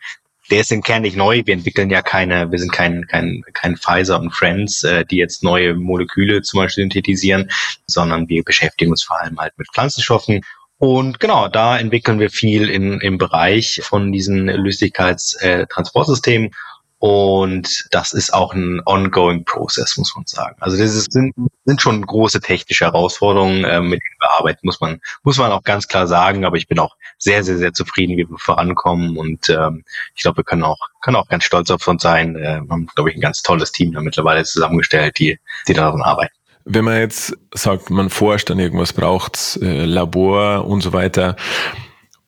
der 0.50 0.62
ist 0.62 0.72
im 0.72 0.82
Kern 0.82 1.04
nicht 1.04 1.16
neu. 1.16 1.44
Wir 1.46 1.54
entwickeln 1.54 1.92
ja 1.92 2.02
keine, 2.02 2.52
wir 2.52 2.58
sind 2.58 2.72
kein, 2.72 3.06
kein, 3.08 3.44
kein 3.54 3.78
Pfizer 3.78 4.20
und 4.20 4.32
Friends, 4.32 4.84
äh, 4.84 5.06
die 5.06 5.18
jetzt 5.18 5.44
neue 5.44 5.76
Moleküle 5.76 6.42
zum 6.42 6.60
Beispiel 6.60 6.84
synthetisieren, 6.84 7.52
sondern 7.86 8.28
wir 8.28 8.44
beschäftigen 8.44 8.92
uns 8.92 9.04
vor 9.04 9.22
allem 9.22 9.40
halt 9.40 9.54
mit 9.58 9.68
Pflanzenstoffen 9.72 10.42
und 10.80 11.20
genau, 11.20 11.50
da 11.50 11.78
entwickeln 11.78 12.20
wir 12.20 12.30
viel 12.30 12.70
im, 12.70 13.02
im 13.02 13.18
Bereich 13.18 13.82
von 13.84 14.14
diesen 14.14 14.46
Löslichkeitstransportsystemen. 14.48 16.52
Und 17.00 17.86
das 17.92 18.14
ist 18.14 18.34
auch 18.34 18.54
ein 18.54 18.82
ongoing 18.86 19.44
Process, 19.44 19.98
muss 19.98 20.16
man 20.16 20.26
sagen. 20.26 20.56
Also 20.62 20.78
das 20.78 20.96
ist, 20.96 21.12
sind, 21.12 21.36
sind 21.66 21.82
schon 21.82 22.06
große 22.06 22.40
technische 22.40 22.86
Herausforderungen, 22.86 23.66
äh, 23.66 23.82
mit 23.82 24.00
denen 24.02 24.20
wir 24.20 24.32
arbeiten, 24.38 24.60
muss 24.64 24.80
man, 24.80 25.02
muss 25.24 25.38
man 25.38 25.52
auch 25.52 25.64
ganz 25.64 25.90
klar 25.90 26.08
sagen. 26.08 26.46
Aber 26.46 26.56
ich 26.56 26.68
bin 26.68 26.80
auch 26.80 26.96
sehr, 27.18 27.44
sehr, 27.44 27.58
sehr 27.58 27.74
zufrieden, 27.74 28.16
wie 28.18 28.30
wir 28.30 28.38
vorankommen. 28.38 29.18
Und 29.18 29.50
ähm, 29.50 29.84
ich 30.16 30.22
glaube, 30.24 30.38
wir 30.38 30.44
können 30.46 30.64
auch, 30.64 30.80
können 31.02 31.18
auch 31.18 31.28
ganz 31.28 31.44
stolz 31.44 31.70
auf 31.72 31.86
uns 31.88 32.04
sein. 32.04 32.38
Äh, 32.38 32.62
wir 32.62 32.70
haben, 32.70 32.88
glaube 32.96 33.10
ich, 33.10 33.18
ein 33.18 33.22
ganz 33.22 33.42
tolles 33.42 33.74
Team 33.74 33.92
da 33.94 34.00
mittlerweile 34.02 34.46
zusammengestellt, 34.46 35.20
die, 35.20 35.40
die 35.68 35.74
daran 35.74 36.02
arbeiten 36.02 36.39
wenn 36.66 36.86
man 36.86 37.00
jetzt 37.00 37.36
sagt, 37.54 37.90
man 37.90 38.10
forscht 38.10 38.52
an 38.52 38.60
irgendwas, 38.60 38.94
braucht 38.94 39.60
äh, 39.62 39.86
Labor 39.86 40.66
und 40.66 40.82
so 40.82 40.94
weiter. 40.94 41.36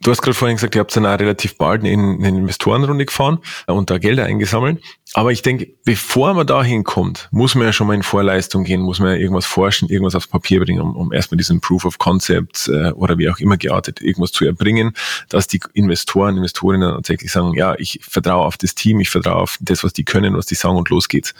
Du 0.03 0.09
hast 0.09 0.23
gerade 0.23 0.33
vorhin 0.33 0.57
gesagt, 0.57 0.73
ihr 0.73 0.79
habt 0.79 0.95
dann 0.95 1.05
auch 1.05 1.19
relativ 1.19 1.57
bald 1.57 1.83
in 1.83 2.25
eine 2.25 2.39
Investorenrunde 2.39 3.05
gefahren 3.05 3.38
und 3.67 3.91
da 3.91 4.00
Gelder 4.00 4.25
eingesammelt. 4.25 4.81
Aber 5.13 5.31
ich 5.31 5.43
denke, 5.43 5.67
bevor 5.85 6.33
man 6.33 6.47
da 6.47 6.63
hinkommt, 6.63 7.29
muss 7.31 7.53
man 7.53 7.67
ja 7.67 7.73
schon 7.73 7.85
mal 7.85 7.93
in 7.93 8.01
Vorleistung 8.01 8.63
gehen, 8.63 8.81
muss 8.81 9.00
man 9.00 9.09
ja 9.09 9.17
irgendwas 9.17 9.45
forschen, 9.45 9.89
irgendwas 9.89 10.15
aufs 10.15 10.25
Papier 10.25 10.59
bringen, 10.59 10.81
um, 10.81 10.95
um 10.95 11.13
erstmal 11.13 11.38
diesen 11.38 11.61
Proof 11.61 11.85
of 11.85 12.00
Concept 12.00 12.67
äh, 12.67 12.91
oder 12.93 13.19
wie 13.19 13.29
auch 13.29 13.38
immer 13.38 13.57
geartet, 13.57 14.01
irgendwas 14.01 14.31
zu 14.31 14.43
erbringen, 14.43 14.93
dass 15.29 15.45
die 15.45 15.59
Investoren, 15.73 16.35
Investorinnen 16.35 16.95
tatsächlich 16.95 17.31
sagen, 17.31 17.53
ja, 17.53 17.75
ich 17.77 18.00
vertraue 18.01 18.45
auf 18.45 18.57
das 18.57 18.73
Team, 18.73 19.01
ich 19.01 19.11
vertraue 19.11 19.35
auf 19.35 19.59
das, 19.61 19.83
was 19.83 19.93
die 19.93 20.05
können, 20.05 20.35
was 20.35 20.47
die 20.47 20.55
sagen 20.55 20.77
und 20.77 20.89
los 20.89 21.09
geht's. 21.09 21.35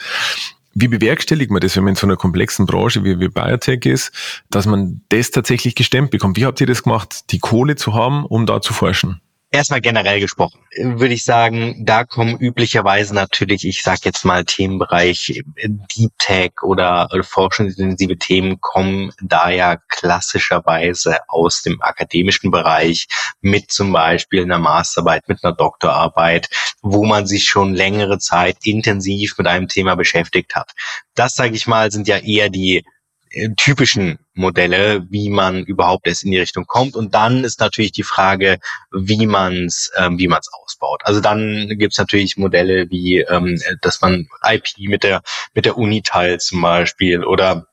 Wie 0.74 0.88
bewerkstelligt 0.88 1.52
man 1.52 1.60
das, 1.60 1.76
wenn 1.76 1.84
man 1.84 1.92
in 1.92 1.96
so 1.96 2.08
einer 2.08 2.16
komplexen 2.16 2.66
Branche 2.66 3.04
wie, 3.04 3.20
wie 3.20 3.28
Biotech 3.28 3.86
ist, 3.86 4.12
dass 4.50 4.66
man 4.66 5.02
das 5.10 5.32
tatsächlich 5.32 5.76
gestemmt 5.76 6.12
bekommt? 6.12 6.38
Wie 6.38 6.46
habt 6.46 6.62
ihr 6.62 6.68
das 6.68 6.84
gemacht, 6.84 7.32
die 7.32 7.40
Kohle 7.40 7.76
zu 7.76 7.94
haben, 7.94 8.26
um 8.26 8.46
da 8.46 8.62
zu 8.62 8.74
forschen? 8.74 9.22
Erstmal 9.54 9.82
generell 9.82 10.22
gesprochen, 10.22 10.62
würde 10.78 11.14
ich 11.14 11.26
sagen, 11.26 11.86
da 11.86 12.06
kommen 12.06 12.38
üblicherweise 12.38 13.14
natürlich, 13.14 13.66
ich 13.68 13.84
sage 13.84 14.00
jetzt 14.06 14.24
mal 14.24 14.46
Themenbereich 14.46 15.44
Deep 15.66 16.12
Tech 16.20 16.52
oder 16.64 17.10
forschungsintensive 17.22 18.18
Themen 18.18 18.62
kommen 18.62 19.12
da 19.22 19.50
ja 19.50 19.76
klassischerweise 19.90 21.18
aus 21.28 21.64
dem 21.64 21.82
akademischen 21.82 22.50
Bereich 22.50 23.08
mit 23.42 23.74
zum 23.74 23.92
Beispiel 23.92 24.44
einer 24.44 24.58
Masterarbeit, 24.58 25.28
mit 25.28 25.44
einer 25.44 25.54
Doktorarbeit, 25.54 26.48
wo 26.82 27.06
man 27.06 27.28
sich 27.28 27.44
schon 27.44 27.74
längere 27.74 28.20
Zeit 28.20 28.56
intensiv 28.64 29.38
mit 29.38 29.48
einem 29.48 29.68
Thema 29.68 29.96
beschäftigt 29.96 30.56
hat. 30.56 30.72
Das, 31.14 31.36
sage 31.36 31.56
ich 31.56 31.68
mal, 31.68 31.92
sind 31.92 32.08
ja 32.08 32.20
eher 32.20 32.48
die 32.48 32.86
äh, 33.32 33.50
typischen 33.58 34.18
Modelle, 34.34 35.06
wie 35.10 35.30
man 35.30 35.64
überhaupt 35.64 36.08
erst 36.08 36.24
in 36.24 36.32
die 36.32 36.40
Richtung 36.40 36.66
kommt. 36.66 36.96
Und 36.96 37.14
dann 37.14 37.44
ist 37.44 37.60
natürlich 37.60 37.92
die 37.92 38.04
Frage, 38.04 38.60
wie 38.92 39.26
man 39.26 39.66
es 39.66 39.92
ähm, 39.98 40.18
wie 40.18 40.28
man 40.28 40.40
ausbaut. 40.64 41.02
Also 41.04 41.20
dann 41.20 41.68
gibt 41.78 41.94
es 41.94 42.00
natürlich 42.00 42.38
Modelle 42.38 42.90
wie, 42.90 43.20
ähm, 43.20 43.60
dass 43.82 44.02
man 44.02 44.28
IP 44.44 44.66
mit 44.80 45.04
der 45.04 45.22
mit 45.54 45.66
der 45.66 45.78
Uni 45.78 46.02
teilt 46.02 46.42
zum 46.42 46.62
Beispiel 46.62 47.24
oder 47.24 47.68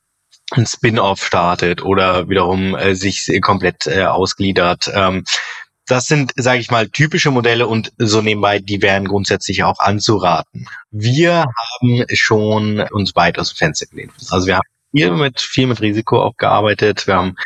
ein 0.52 0.66
Spin-off 0.66 1.24
startet 1.24 1.82
oder 1.82 2.28
wiederum 2.28 2.74
äh, 2.74 2.94
sich 2.94 3.30
komplett 3.42 3.86
äh, 3.86 4.04
ausgliedert. 4.04 4.90
Ähm, 4.92 5.24
das 5.86 6.06
sind, 6.06 6.32
sage 6.36 6.60
ich 6.60 6.70
mal, 6.70 6.88
typische 6.88 7.30
Modelle 7.30 7.66
und 7.66 7.92
so 7.96 8.20
nebenbei, 8.20 8.58
die 8.58 8.82
wären 8.82 9.06
grundsätzlich 9.06 9.64
auch 9.64 9.78
anzuraten. 9.78 10.68
Wir 10.90 11.44
haben 11.46 12.04
schon 12.12 12.80
uns 12.90 13.16
weit 13.16 13.38
aus 13.38 13.50
dem 13.50 13.56
Fenster 13.56 13.86
gelehnt. 13.86 14.12
Also 14.30 14.46
wir 14.46 14.56
haben 14.56 14.66
viel 14.90 15.10
mit, 15.12 15.40
viel 15.40 15.66
mit 15.66 15.80
Risiko 15.80 16.22
auch 16.22 16.36
gearbeitet. 16.36 17.06
Wir 17.06 17.16
haben 17.16 17.36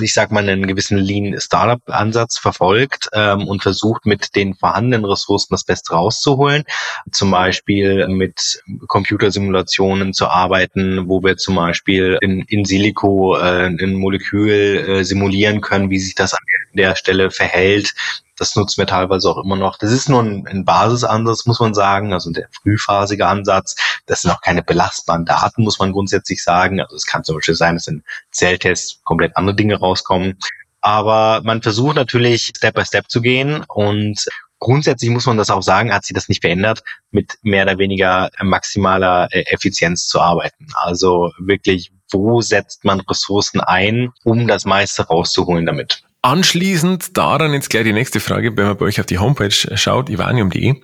ich 0.00 0.14
sag 0.14 0.30
mal, 0.30 0.48
einen 0.48 0.66
gewissen 0.66 0.98
Lean 0.98 1.40
Startup 1.40 1.80
Ansatz 1.86 2.38
verfolgt 2.38 3.08
ähm, 3.12 3.46
und 3.48 3.62
versucht 3.62 4.06
mit 4.06 4.36
den 4.36 4.54
vorhandenen 4.54 5.04
Ressourcen 5.04 5.48
das 5.50 5.64
Beste 5.64 5.94
rauszuholen. 5.94 6.64
Zum 7.10 7.30
Beispiel 7.30 8.06
mit 8.08 8.62
Computersimulationen 8.86 10.12
zu 10.12 10.28
arbeiten, 10.28 11.08
wo 11.08 11.22
wir 11.22 11.36
zum 11.36 11.56
Beispiel 11.56 12.18
in, 12.20 12.42
in 12.42 12.64
Silico 12.64 13.36
äh, 13.36 13.66
ein 13.66 13.94
Molekül 13.94 14.50
äh, 14.50 15.04
simulieren 15.04 15.60
können, 15.60 15.90
wie 15.90 15.98
sich 15.98 16.14
das 16.14 16.34
an 16.34 16.42
der 16.74 16.94
Stelle 16.96 17.30
verhält, 17.30 17.94
das 18.36 18.56
nutzen 18.56 18.78
wir 18.78 18.86
teilweise 18.86 19.28
auch 19.28 19.42
immer 19.42 19.56
noch. 19.56 19.78
Das 19.78 19.92
ist 19.92 20.08
nur 20.08 20.22
ein, 20.22 20.46
ein 20.46 20.64
Basisansatz, 20.64 21.46
muss 21.46 21.60
man 21.60 21.74
sagen, 21.74 22.12
also 22.12 22.30
der 22.30 22.48
frühphasige 22.50 23.26
Ansatz. 23.26 23.76
Das 24.06 24.22
sind 24.22 24.30
auch 24.30 24.40
keine 24.40 24.62
belastbaren 24.62 25.24
Daten, 25.24 25.62
muss 25.62 25.78
man 25.78 25.92
grundsätzlich 25.92 26.42
sagen. 26.42 26.80
Also 26.80 26.96
es 26.96 27.06
kann 27.06 27.24
zum 27.24 27.36
Beispiel 27.36 27.54
sein, 27.54 27.76
dass 27.76 27.86
in 27.86 28.02
Zelltests 28.30 29.00
komplett 29.04 29.36
andere 29.36 29.54
Dinge 29.54 29.78
rauskommen. 29.78 30.38
Aber 30.80 31.40
man 31.44 31.62
versucht 31.62 31.96
natürlich 31.96 32.52
Step 32.56 32.74
by 32.74 32.84
Step 32.84 33.08
zu 33.08 33.22
gehen 33.22 33.64
und 33.68 34.26
grundsätzlich 34.58 35.10
muss 35.10 35.26
man 35.26 35.38
das 35.38 35.50
auch 35.50 35.62
sagen, 35.62 35.92
hat 35.92 36.04
sich 36.04 36.14
das 36.14 36.28
nicht 36.28 36.42
verändert, 36.42 36.82
mit 37.10 37.38
mehr 37.42 37.64
oder 37.64 37.78
weniger 37.78 38.30
maximaler 38.42 39.28
äh, 39.30 39.44
Effizienz 39.46 40.06
zu 40.06 40.20
arbeiten. 40.20 40.66
Also 40.74 41.32
wirklich, 41.38 41.92
wo 42.10 42.40
setzt 42.40 42.84
man 42.84 43.00
Ressourcen 43.00 43.60
ein, 43.60 44.12
um 44.24 44.46
das 44.46 44.64
meiste 44.64 45.06
rauszuholen 45.06 45.66
damit? 45.66 46.02
Anschließend 46.24 47.18
daran 47.18 47.52
jetzt 47.52 47.68
gleich 47.68 47.84
die 47.84 47.92
nächste 47.92 48.18
Frage, 48.18 48.56
wenn 48.56 48.64
man 48.64 48.78
bei 48.78 48.86
euch 48.86 48.98
auf 48.98 49.04
die 49.04 49.18
Homepage 49.18 49.50
schaut, 49.50 50.08
ivanium.de. 50.08 50.80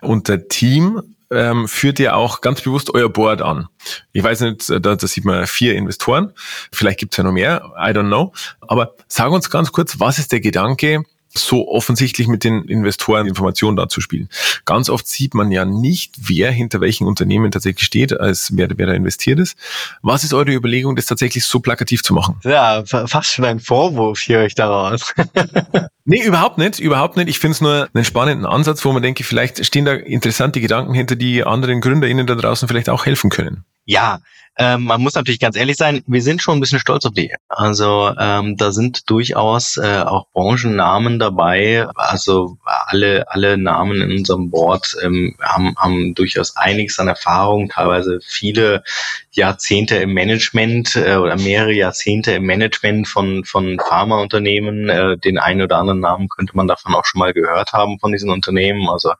Und 0.00 0.28
der 0.28 0.48
Team 0.48 1.02
ähm, 1.30 1.68
führt 1.68 1.98
ja 1.98 2.14
auch 2.14 2.40
ganz 2.40 2.62
bewusst 2.62 2.94
euer 2.94 3.10
Board 3.10 3.42
an. 3.42 3.68
Ich 4.12 4.24
weiß 4.24 4.40
nicht, 4.40 4.70
da, 4.70 4.78
da 4.78 5.06
sieht 5.06 5.26
man 5.26 5.46
vier 5.46 5.74
Investoren, 5.74 6.32
vielleicht 6.72 7.00
gibt 7.00 7.12
es 7.12 7.18
ja 7.18 7.24
noch 7.24 7.32
mehr, 7.32 7.70
I 7.76 7.90
don't 7.90 8.06
know. 8.06 8.32
Aber 8.62 8.94
sag 9.08 9.30
uns 9.30 9.50
ganz 9.50 9.72
kurz, 9.72 10.00
was 10.00 10.18
ist 10.18 10.32
der 10.32 10.40
Gedanke, 10.40 11.02
so 11.38 11.68
offensichtlich 11.68 12.28
mit 12.28 12.44
den 12.44 12.64
Investoren 12.64 13.26
Informationen 13.26 13.76
dazu 13.76 14.00
spielen. 14.00 14.28
Ganz 14.64 14.90
oft 14.90 15.06
sieht 15.06 15.34
man 15.34 15.50
ja 15.50 15.64
nicht, 15.64 16.14
wer 16.18 16.50
hinter 16.50 16.80
welchen 16.80 17.06
Unternehmen 17.06 17.50
tatsächlich 17.50 17.84
steht, 17.84 18.18
als 18.18 18.56
wer, 18.56 18.68
wer 18.76 18.86
da 18.86 18.92
investiert 18.92 19.38
ist. 19.38 19.56
Was 20.02 20.24
ist 20.24 20.34
eure 20.34 20.52
Überlegung, 20.52 20.96
das 20.96 21.06
tatsächlich 21.06 21.44
so 21.44 21.60
plakativ 21.60 22.02
zu 22.02 22.14
machen? 22.14 22.36
Ja, 22.44 22.84
fast 22.84 23.32
schon 23.32 23.44
ein 23.44 23.60
Vorwurf 23.60 24.20
hier 24.20 24.38
euch 24.38 24.54
daraus. 24.54 25.14
nee, 26.08 26.22
überhaupt 26.22 26.58
nicht, 26.58 26.80
überhaupt 26.80 27.16
nicht. 27.16 27.28
Ich 27.28 27.38
finde 27.38 27.52
es 27.52 27.60
nur 27.60 27.88
einen 27.92 28.04
spannenden 28.04 28.46
Ansatz, 28.46 28.84
wo 28.84 28.92
man 28.92 29.02
denke, 29.02 29.24
vielleicht 29.24 29.64
stehen 29.64 29.84
da 29.84 29.92
interessante 29.92 30.60
Gedanken 30.60 30.94
hinter, 30.94 31.16
die 31.16 31.44
anderen 31.44 31.80
GründerInnen 31.80 32.26
da 32.26 32.34
draußen 32.34 32.66
vielleicht 32.66 32.88
auch 32.88 33.06
helfen 33.06 33.30
können. 33.30 33.64
Ja, 33.84 34.20
ähm, 34.60 34.84
man 34.84 35.00
muss 35.00 35.14
natürlich 35.14 35.38
ganz 35.38 35.56
ehrlich 35.56 35.76
sein, 35.76 36.02
wir 36.08 36.20
sind 36.20 36.42
schon 36.42 36.58
ein 36.58 36.60
bisschen 36.60 36.80
stolz 36.80 37.06
auf 37.06 37.12
die. 37.12 37.32
Also 37.48 38.12
ähm, 38.18 38.56
da 38.56 38.72
sind 38.72 39.08
durchaus 39.08 39.76
äh, 39.76 40.02
auch 40.04 40.26
Branchennamen 40.32 41.20
dabei. 41.20 41.86
Also 41.94 42.58
alle 42.64 43.30
alle 43.30 43.56
Namen 43.56 44.02
in 44.02 44.10
unserem 44.10 44.50
Board 44.50 44.96
ähm, 45.02 45.36
haben, 45.40 45.76
haben 45.78 46.14
durchaus 46.16 46.56
einiges 46.56 46.98
an 46.98 47.06
Erfahrung, 47.06 47.68
teilweise 47.68 48.18
viele 48.20 48.82
Jahrzehnte 49.32 49.96
im 49.96 50.12
Management 50.14 50.96
äh, 50.96 51.16
oder 51.16 51.36
mehrere 51.36 51.72
Jahrzehnte 51.72 52.32
im 52.32 52.44
Management 52.44 53.08
von 53.08 53.44
von 53.44 53.78
Pharmaunternehmen. 53.78 54.88
Äh, 54.88 55.18
den 55.18 55.38
einen 55.38 55.62
oder 55.62 55.78
anderen 55.78 56.00
Namen 56.00 56.28
könnte 56.28 56.56
man 56.56 56.68
davon 56.68 56.94
auch 56.94 57.04
schon 57.04 57.18
mal 57.18 57.32
gehört 57.32 57.72
haben 57.72 57.98
von 57.98 58.12
diesen 58.12 58.30
Unternehmen. 58.30 58.88
Also 58.88 59.12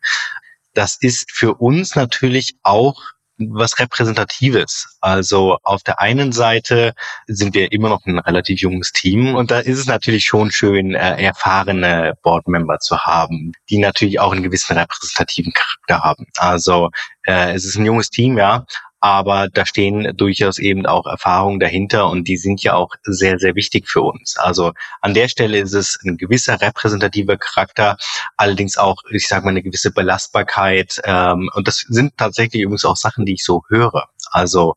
das 0.75 0.97
ist 1.01 1.33
für 1.33 1.55
uns 1.55 1.97
natürlich 1.97 2.57
auch 2.63 3.03
was 3.39 3.79
Repräsentatives. 3.79 4.99
Also 5.01 5.59
auf 5.63 5.83
der 5.83 6.01
einen 6.01 6.33
Seite 6.33 6.95
sind 7.27 7.55
wir 7.55 7.73
immer 7.73 7.89
noch 7.89 8.05
ein 8.07 8.19
relativ 8.19 8.61
junges 8.61 8.93
Team 8.93 9.35
und 9.35 9.51
da 9.51 9.61
ist 9.61 9.79
es 9.79 9.87
natürlich 9.87 10.25
schon 10.25 10.51
schön, 10.51 10.95
äh, 10.95 11.23
erfahrene 11.23 12.15
Boardmember 12.23 12.79
zu 12.81 12.99
haben, 12.99 13.53
die 13.71 13.79
natürlich 13.79 14.19
auch 14.21 14.33
einen 14.33 14.43
gewissen 14.43 14.77
repräsentativen 14.77 15.53
Charakter 15.53 16.01
haben. 16.01 16.27
Also 16.37 16.91
äh, 17.27 17.55
es 17.55 17.65
ist 17.65 17.77
ein 17.77 17.87
junges 17.87 18.11
Team, 18.11 18.39
ja, 18.39 18.67
aber 19.01 19.49
da 19.49 19.67
stehen 19.67 20.17
durchaus 20.17 20.59
eben 20.59 20.87
auch 20.87 21.07
Erfahrungen 21.07 21.61
dahinter 21.61 22.09
und 22.11 22.27
die 22.29 22.37
sind 22.37 22.63
ja 22.63 22.75
auch 22.75 22.95
sehr, 23.05 23.39
sehr 23.39 23.55
wichtig 23.55 23.89
für 23.89 24.03
uns. 24.03 24.37
Also 24.39 24.73
an 25.01 25.15
der 25.15 25.29
Stelle 25.29 25.59
ist 25.59 25.75
es 25.75 25.99
ein 26.05 26.17
gewisser 26.17 26.61
repräsentativer 26.61 27.37
Charakter, 27.37 27.97
allerdings 28.37 28.77
auch, 28.77 28.97
ich 29.11 29.29
sage 29.29 29.45
mal, 29.45 29.51
eine 29.51 29.63
gewisse 29.63 29.91
Belastbarkeit 29.91 31.01
ähm, 31.05 31.51
und 31.55 31.69
das 31.69 31.79
sind 31.89 32.17
tatsächlich 32.17 32.63
übrigens 32.63 32.85
auch 32.85 32.97
Sachen, 32.97 33.27
die 33.27 33.35
ich 33.35 33.45
so 33.45 33.63
höre. 33.69 34.09
Also 34.31 34.75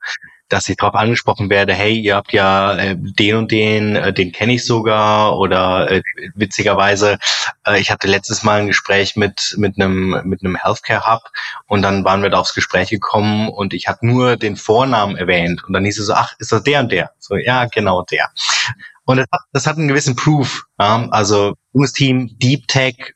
dass 0.51 0.67
ich 0.67 0.77
darauf 0.77 0.95
angesprochen 0.95 1.49
werde, 1.49 1.73
hey, 1.73 1.97
ihr 1.97 2.15
habt 2.15 2.33
ja 2.33 2.75
äh, 2.75 2.95
den 2.97 3.35
und 3.35 3.51
den, 3.51 3.95
äh, 3.95 4.13
den 4.13 4.31
kenne 4.31 4.53
ich 4.53 4.65
sogar 4.65 5.37
oder 5.37 5.89
äh, 5.89 6.01
witzigerweise, 6.35 7.17
äh, 7.65 7.79
ich 7.79 7.89
hatte 7.89 8.07
letztes 8.07 8.43
Mal 8.43 8.61
ein 8.61 8.67
Gespräch 8.67 9.15
mit 9.15 9.55
mit 9.57 9.79
einem 9.79 10.21
mit 10.25 10.43
einem 10.43 10.55
Healthcare 10.55 11.11
Hub 11.11 11.21
und 11.67 11.81
dann 11.81 12.03
waren 12.03 12.21
wir 12.21 12.29
da 12.29 12.39
aufs 12.39 12.53
Gespräch 12.53 12.89
gekommen 12.89 13.49
und 13.49 13.73
ich 13.73 13.87
hatte 13.87 14.05
nur 14.05 14.35
den 14.35 14.57
Vornamen 14.57 15.15
erwähnt 15.15 15.63
und 15.63 15.73
dann 15.73 15.85
hieß 15.85 15.99
es 15.99 16.07
so, 16.07 16.13
ach, 16.13 16.33
ist 16.39 16.51
das 16.51 16.63
der 16.63 16.81
und 16.81 16.91
der? 16.91 17.11
So, 17.19 17.35
ja, 17.35 17.65
genau 17.65 18.03
der. 18.03 18.29
Und 19.05 19.17
das 19.17 19.27
hat, 19.31 19.41
das 19.51 19.67
hat 19.67 19.77
einen 19.77 19.87
gewissen 19.87 20.15
Proof. 20.15 20.63
Ja? 20.79 21.07
Also 21.11 21.55
junges 21.73 21.93
Team, 21.93 22.29
Deep 22.37 22.67
Tech, 22.67 23.13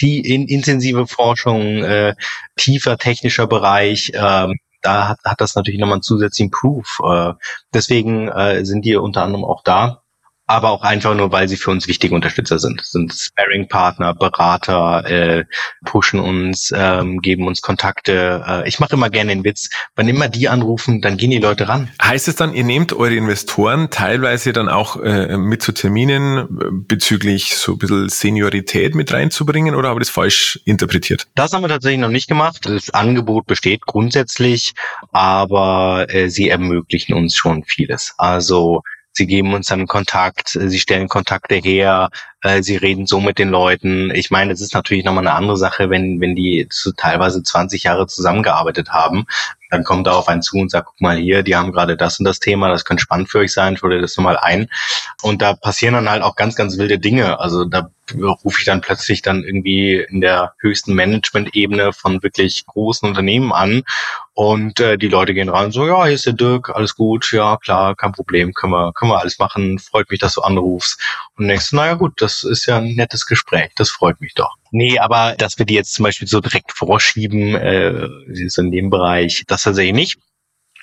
in, 0.00 0.46
intensive 0.46 1.06
Forschung, 1.06 1.82
äh, 1.84 2.14
tiefer 2.56 2.98
technischer 2.98 3.46
Bereich, 3.46 4.12
ähm, 4.14 4.54
da 4.88 5.08
hat, 5.08 5.18
hat 5.24 5.40
das 5.40 5.54
natürlich 5.54 5.78
nochmal 5.80 5.96
einen 5.96 6.02
zusätzlichen 6.02 6.50
Proof. 6.50 7.00
Äh, 7.04 7.34
deswegen 7.74 8.28
äh, 8.28 8.64
sind 8.64 8.84
die 8.84 8.96
unter 8.96 9.22
anderem 9.22 9.44
auch 9.44 9.62
da 9.62 10.02
aber 10.48 10.70
auch 10.70 10.82
einfach 10.82 11.14
nur, 11.14 11.30
weil 11.30 11.46
sie 11.46 11.58
für 11.58 11.70
uns 11.70 11.86
wichtige 11.86 12.14
Unterstützer 12.14 12.58
sind. 12.58 12.80
Sind 12.84 13.12
Sparring-Partner, 13.12 14.14
Berater, 14.14 15.04
äh, 15.04 15.44
pushen 15.84 16.18
uns, 16.18 16.72
ähm, 16.74 17.20
geben 17.20 17.46
uns 17.46 17.60
Kontakte. 17.60 18.42
Äh, 18.46 18.68
ich 18.68 18.80
mache 18.80 18.94
immer 18.94 19.10
gerne 19.10 19.30
den 19.30 19.44
Witz, 19.44 19.68
wann 19.94 20.08
immer 20.08 20.28
die 20.28 20.48
anrufen, 20.48 21.02
dann 21.02 21.18
gehen 21.18 21.30
die 21.30 21.38
Leute 21.38 21.68
ran. 21.68 21.90
Heißt 22.02 22.28
es 22.28 22.36
dann, 22.36 22.54
ihr 22.54 22.64
nehmt 22.64 22.94
eure 22.94 23.14
Investoren 23.14 23.90
teilweise 23.90 24.54
dann 24.54 24.70
auch 24.70 24.96
äh, 24.96 25.36
mit 25.36 25.62
zu 25.62 25.72
Terminen 25.72 26.38
äh, 26.38 26.46
bezüglich 26.70 27.54
so 27.54 27.72
ein 27.72 27.78
bisschen 27.78 28.08
Seniorität 28.08 28.94
mit 28.94 29.12
reinzubringen 29.12 29.74
oder 29.74 29.90
habe 29.90 30.00
ich 30.00 30.08
das 30.08 30.14
falsch 30.14 30.60
interpretiert? 30.64 31.26
Das 31.34 31.52
haben 31.52 31.62
wir 31.62 31.68
tatsächlich 31.68 32.00
noch 32.00 32.08
nicht 32.08 32.26
gemacht. 32.26 32.64
Das 32.64 32.88
Angebot 32.88 33.46
besteht 33.46 33.82
grundsätzlich, 33.82 34.72
aber 35.12 36.06
äh, 36.08 36.30
sie 36.30 36.48
ermöglichen 36.48 37.12
uns 37.12 37.36
schon 37.36 37.64
vieles. 37.64 38.14
Also 38.16 38.82
Sie 39.18 39.26
geben 39.26 39.52
uns 39.52 39.66
dann 39.66 39.88
Kontakt, 39.88 40.50
sie 40.50 40.78
stellen 40.78 41.08
Kontakte 41.08 41.56
her, 41.56 42.08
äh, 42.42 42.62
sie 42.62 42.76
reden 42.76 43.04
so 43.04 43.18
mit 43.18 43.40
den 43.40 43.48
Leuten. 43.48 44.12
Ich 44.12 44.30
meine, 44.30 44.52
es 44.52 44.60
ist 44.60 44.74
natürlich 44.74 45.04
nochmal 45.04 45.26
eine 45.26 45.34
andere 45.34 45.56
Sache, 45.56 45.90
wenn, 45.90 46.20
wenn 46.20 46.36
die 46.36 46.68
zu, 46.70 46.92
teilweise 46.92 47.42
20 47.42 47.82
Jahre 47.82 48.06
zusammengearbeitet 48.06 48.90
haben. 48.90 49.26
Dann 49.70 49.82
kommt 49.82 50.06
er 50.06 50.14
auf 50.14 50.28
einen 50.28 50.42
zu 50.42 50.58
und 50.58 50.70
sagt, 50.70 50.86
guck 50.86 51.00
mal 51.00 51.16
hier, 51.16 51.42
die 51.42 51.56
haben 51.56 51.72
gerade 51.72 51.96
das 51.96 52.20
und 52.20 52.26
das 52.26 52.38
Thema, 52.38 52.68
das 52.68 52.84
könnte 52.84 53.02
spannend 53.02 53.28
für 53.28 53.40
euch 53.40 53.52
sein, 53.52 53.74
ich 53.74 53.82
würde 53.82 54.00
das 54.00 54.16
nochmal 54.16 54.36
ein. 54.36 54.68
Und 55.22 55.42
da 55.42 55.54
passieren 55.54 55.94
dann 55.94 56.08
halt 56.08 56.22
auch 56.22 56.36
ganz, 56.36 56.54
ganz 56.54 56.78
wilde 56.78 57.00
Dinge. 57.00 57.40
Also 57.40 57.64
da 57.64 57.90
rufe 58.14 58.58
ich 58.58 58.64
dann 58.64 58.80
plötzlich 58.80 59.22
dann 59.22 59.44
irgendwie 59.44 59.96
in 60.08 60.20
der 60.20 60.54
höchsten 60.58 60.94
Management-Ebene 60.94 61.92
von 61.92 62.22
wirklich 62.22 62.66
großen 62.66 63.08
Unternehmen 63.08 63.52
an 63.52 63.82
und 64.34 64.78
äh, 64.78 64.96
die 64.96 65.08
Leute 65.08 65.34
gehen 65.34 65.48
rein 65.48 65.72
so, 65.72 65.86
ja, 65.86 66.04
hier 66.04 66.14
ist 66.14 66.26
der 66.26 66.32
Dirk, 66.32 66.70
alles 66.70 66.94
gut, 66.94 67.32
ja 67.32 67.56
klar, 67.56 67.96
kein 67.96 68.12
Problem, 68.12 68.54
können 68.54 68.72
wir, 68.72 68.92
können 68.92 69.10
wir 69.10 69.18
alles 69.18 69.38
machen, 69.38 69.78
freut 69.78 70.10
mich, 70.10 70.20
dass 70.20 70.34
du 70.34 70.42
anrufst. 70.42 71.00
Und 71.36 71.48
denkst 71.48 71.72
naja 71.72 71.94
gut, 71.94 72.22
das 72.22 72.44
ist 72.44 72.66
ja 72.66 72.78
ein 72.78 72.94
nettes 72.94 73.26
Gespräch, 73.26 73.70
das 73.74 73.90
freut 73.90 74.20
mich 74.20 74.34
doch. 74.34 74.54
Nee, 74.70 74.98
aber 74.98 75.34
dass 75.36 75.58
wir 75.58 75.66
die 75.66 75.74
jetzt 75.74 75.94
zum 75.94 76.04
Beispiel 76.04 76.28
so 76.28 76.40
direkt 76.40 76.72
vorschieben, 76.72 77.54
äh, 77.54 78.08
ist 78.28 78.58
in 78.58 78.70
dem 78.70 78.90
Bereich, 78.90 79.44
das 79.46 79.64
tatsächlich 79.64 79.94
nicht. 79.94 80.18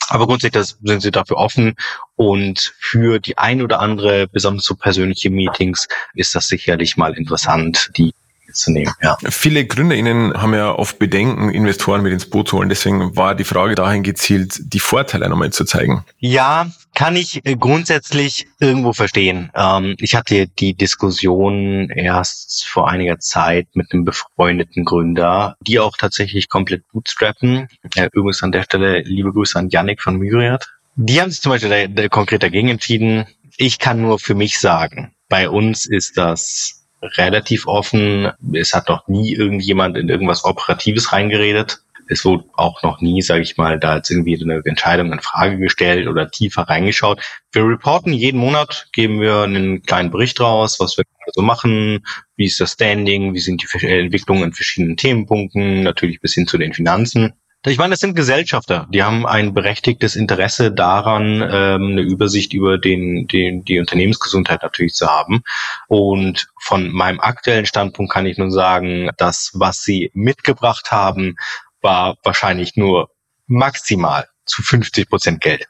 Aber 0.10 0.28
grundsätzlich 0.28 0.76
sind 0.84 1.02
sie 1.02 1.12
dafür 1.12 1.38
offen 1.38 1.76
und 2.16 2.74
für 2.80 3.20
die 3.20 3.38
ein 3.38 3.62
oder 3.62 3.80
andere, 3.80 4.28
besonders 4.28 4.66
so 4.66 4.76
persönliche 4.76 5.30
Meetings, 5.30 5.88
ist 6.14 6.36
das 6.36 6.48
sicherlich 6.48 6.98
mal 6.98 7.14
interessant, 7.14 7.92
die 7.98 8.14
zu 8.54 8.72
nehmen. 8.72 8.92
Ja. 9.02 9.18
Viele 9.30 9.66
GründerInnen 9.66 10.34
haben 10.34 10.54
ja 10.54 10.72
oft 10.72 11.00
Bedenken, 11.00 11.50
Investoren 11.50 12.02
mit 12.02 12.14
ins 12.14 12.30
Boot 12.30 12.50
zu 12.50 12.58
holen. 12.58 12.70
Deswegen 12.70 13.16
war 13.16 13.36
die 13.36 13.44
Frage 13.44 13.75
dahin 13.75 14.04
gezielt, 14.04 14.60
die 14.74 14.80
Vorteile 14.80 15.30
nochmal 15.30 15.52
zu 15.52 15.66
zeigen. 15.66 16.04
Ja, 16.20 16.68
kann 16.94 17.16
ich 17.16 17.46
äh, 17.46 17.56
grundsätzlich 17.56 18.48
irgendwo 18.60 18.94
verstehen. 18.94 19.52
Ähm, 19.54 19.96
ich 20.00 20.16
hatte 20.16 20.48
die 20.48 20.74
Diskussion 20.74 21.90
erst 21.90 22.66
vor 22.66 22.90
einiger 22.90 23.20
Zeit 23.20 23.68
mit 23.74 23.92
einem 23.92 24.06
befreundeten 24.06 24.86
Gründer, 24.86 25.58
die 25.60 25.80
auch 25.80 25.98
tatsächlich 25.98 26.50
komplett 26.50 26.84
bootstrappen. 26.92 27.68
Äh, 27.96 28.10
übrigens 28.14 28.42
an 28.44 28.52
der 28.52 28.64
Stelle 28.64 29.02
liebe 29.02 29.34
Grüße 29.34 29.60
an 29.60 29.70
Yannick 29.70 30.02
von 30.02 30.18
Myriad. 30.18 30.68
Die 30.96 31.22
haben 31.22 31.30
sich 31.30 31.42
zum 31.42 31.52
Beispiel 31.52 31.70
da, 31.70 31.88
da 31.88 32.08
konkret 32.08 32.42
dagegen 32.42 32.70
entschieden. 32.70 33.25
Ich 33.58 33.80
kann 33.80 34.02
nur 34.02 34.18
für 34.18 34.36
mich 34.36 34.60
sagen, 34.60 35.14
bei 35.28 35.50
uns 35.50 35.86
ist 35.86 36.18
das 36.18 36.85
relativ 37.02 37.68
offen. 37.68 38.32
Es 38.54 38.74
hat 38.74 38.90
noch 38.90 39.08
nie 39.08 39.34
irgendjemand 39.34 39.98
in 39.98 40.10
irgendwas 40.10 40.44
Operatives 40.46 41.12
reingeredet. 41.12 41.82
Es 42.08 42.24
wurde 42.24 42.46
auch 42.54 42.84
noch 42.84 43.02
nie, 43.02 43.22
sage 43.22 43.42
ich 43.42 43.58
mal, 43.58 43.80
da 43.80 43.96
jetzt 43.96 44.12
irgendwie 44.12 44.40
eine 44.40 44.62
Entscheidung 44.64 45.12
in 45.12 45.22
Frage 45.22 45.58
gestellt 45.58 46.08
oder 46.08 46.30
tiefer 46.30 46.64
reingeschaut. 46.64 47.20
Wir 47.52 47.64
reporten 47.64 48.14
jeden 48.14 48.40
Monat, 48.40 48.90
geben 48.92 49.20
wir 49.22 49.42
einen 49.42 49.82
kleinen 49.82 50.12
Bericht 50.12 50.40
raus, 50.40 50.80
was 50.80 50.98
wir 50.98 51.06
so 51.34 51.42
machen, 51.42 52.06
wie 52.36 52.46
ist 52.46 52.60
das 52.60 52.74
Standing, 52.74 53.34
wie 53.34 53.40
sind 53.40 53.64
die 53.64 53.88
Entwicklungen 53.88 54.44
in 54.44 54.54
verschiedenen 54.54 54.98
Themenpunkten, 54.98 55.82
natürlich 55.82 56.22
bis 56.22 56.36
hin 56.36 56.46
zu 56.46 56.60
den 56.60 56.74
Finanzen. 56.74 57.34
Ich 57.67 57.79
meine, 57.79 57.91
das 57.91 58.00
sind 58.00 58.15
Gesellschafter, 58.15 58.88
die 58.91 59.01
haben 59.01 59.25
ein 59.25 59.55
berechtigtes 59.55 60.15
Interesse 60.15 60.72
daran, 60.72 61.41
ähm, 61.41 61.91
eine 61.91 62.01
Übersicht 62.01 62.53
über 62.53 62.77
den, 62.77 63.27
den, 63.27 63.65
die 63.65 63.79
Unternehmensgesundheit 63.79 64.62
natürlich 64.62 64.93
zu 64.93 65.07
haben. 65.07 65.41
Und 65.88 66.48
von 66.62 66.91
meinem 66.91 67.19
aktuellen 67.19 67.65
Standpunkt 67.65 68.12
kann 68.12 68.27
ich 68.27 68.38
nur 68.38 68.51
sagen, 68.51 69.10
das, 69.17 69.51
was 69.55 69.81
sie 69.84 70.12
mitgebracht 70.13 70.91
haben, 70.91 71.38
war 71.81 72.17
wahrscheinlich 72.24 72.75
nur 72.75 73.10
maximal 73.48 74.27
zu 74.45 74.62
50 74.62 75.10
Prozent 75.10 75.41
Geld. 75.41 75.67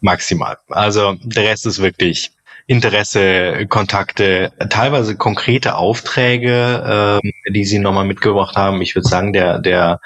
Maximal. 0.00 0.56
Also 0.68 1.16
der 1.22 1.44
Rest 1.44 1.66
ist 1.66 1.80
wirklich 1.80 2.32
Interesse, 2.66 3.66
Kontakte, 3.66 4.52
teilweise 4.70 5.16
konkrete 5.16 5.74
Aufträge, 5.74 7.20
ähm, 7.22 7.32
die 7.52 7.64
sie 7.66 7.78
nochmal 7.78 8.06
mitgebracht 8.06 8.56
haben. 8.56 8.80
Ich 8.80 8.94
würde 8.94 9.08
sagen, 9.08 9.34
der, 9.34 9.58
der 9.58 10.00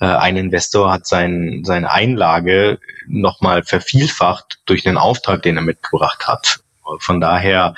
äh, 0.00 0.06
ein 0.06 0.36
Investor 0.36 0.92
hat 0.92 1.06
sein, 1.06 1.62
seine 1.64 1.90
Einlage 1.90 2.78
nochmal 3.06 3.62
vervielfacht 3.62 4.60
durch 4.66 4.86
einen 4.86 4.98
Auftrag, 4.98 5.42
den 5.42 5.56
er 5.56 5.62
mitgebracht 5.62 6.26
hat. 6.26 6.60
Von 7.00 7.20
daher 7.20 7.74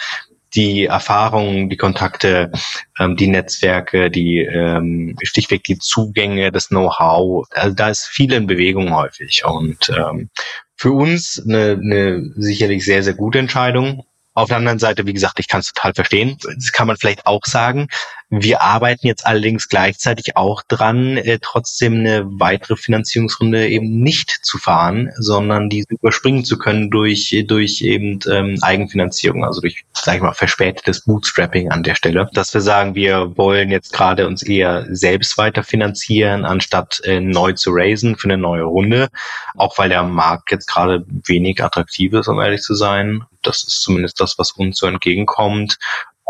die 0.55 0.87
Erfahrungen, 0.87 1.69
die 1.69 1.77
Kontakte, 1.77 2.51
ähm, 2.99 3.17
die 3.17 3.29
Netzwerke, 3.29 4.11
die 4.11 4.39
ähm, 4.39 5.17
stichweg 5.23 5.65
die 5.65 5.79
Zugänge, 5.79 6.51
das 6.51 6.69
Know-how, 6.69 7.47
also 7.51 7.75
da 7.75 7.91
ist 7.91 8.07
viel 8.07 8.33
in 8.33 8.47
Bewegung 8.47 8.95
häufig 8.95 9.45
und 9.45 9.91
ähm, 9.91 10.31
für 10.77 10.93
uns 10.93 11.43
eine, 11.45 11.79
eine 11.83 12.33
sicherlich 12.37 12.85
sehr, 12.85 13.03
sehr 13.03 13.15
gute 13.15 13.39
Entscheidung. 13.39 14.05
Auf 14.33 14.49
der 14.49 14.59
anderen 14.59 14.79
Seite, 14.79 15.07
wie 15.07 15.13
gesagt, 15.13 15.41
ich 15.41 15.49
kann 15.49 15.61
es 15.61 15.73
total 15.73 15.95
verstehen. 15.95 16.39
Das 16.43 16.71
kann 16.71 16.87
man 16.87 16.97
vielleicht 16.97 17.27
auch 17.27 17.45
sagen. 17.45 17.89
Wir 18.31 18.61
arbeiten 18.61 19.07
jetzt 19.07 19.27
allerdings 19.27 19.71
gleichzeitig 19.71 20.37
auch 20.37 20.63
dran, 20.63 21.17
äh, 21.17 21.39
trotzdem 21.41 21.95
eine 21.95 22.27
weitere 22.27 22.77
Finanzierungsrunde 22.77 23.69
eben 23.69 24.03
nicht 24.03 24.31
zu 24.43 24.59
fahren, 24.59 25.11
sondern 25.17 25.71
diese 25.71 25.95
überspringen 25.95 26.45
zu 26.45 26.59
können 26.59 26.91
durch, 26.91 27.35
durch 27.47 27.81
eben 27.81 28.19
ähm, 28.31 28.59
Eigenfinanzierung, 28.61 29.45
also 29.47 29.63
durch, 29.63 29.85
sage 29.95 30.19
ich 30.19 30.23
mal, 30.23 30.35
verspätetes 30.35 31.05
Bootstrapping 31.07 31.71
an 31.71 31.83
der 31.83 31.95
Stelle. 31.95 32.29
Dass 32.35 32.53
wir 32.53 32.61
sagen, 32.61 32.95
wir 32.95 33.35
wollen 33.39 33.71
jetzt 33.71 33.95
gerade 33.95 34.27
uns 34.27 34.43
eher 34.43 34.87
selbst 34.91 35.39
weiter 35.39 35.63
finanzieren, 35.63 36.45
anstatt 36.45 37.01
äh, 37.05 37.21
neu 37.21 37.55
zu 37.55 37.71
raisen 37.73 38.17
für 38.17 38.29
eine 38.29 38.37
neue 38.37 38.65
Runde, 38.65 39.09
auch 39.57 39.79
weil 39.79 39.89
der 39.89 40.03
Markt 40.03 40.51
jetzt 40.51 40.67
gerade 40.67 41.03
wenig 41.09 41.65
attraktiv 41.65 42.13
ist, 42.13 42.29
um 42.29 42.39
ehrlich 42.41 42.61
zu 42.61 42.75
sein. 42.75 43.25
Das 43.43 43.63
ist 43.63 43.81
zumindest 43.81 44.21
das, 44.21 44.39
was 44.39 44.53
uns 44.53 44.79
so 44.79 44.87
entgegenkommt. 44.87 45.79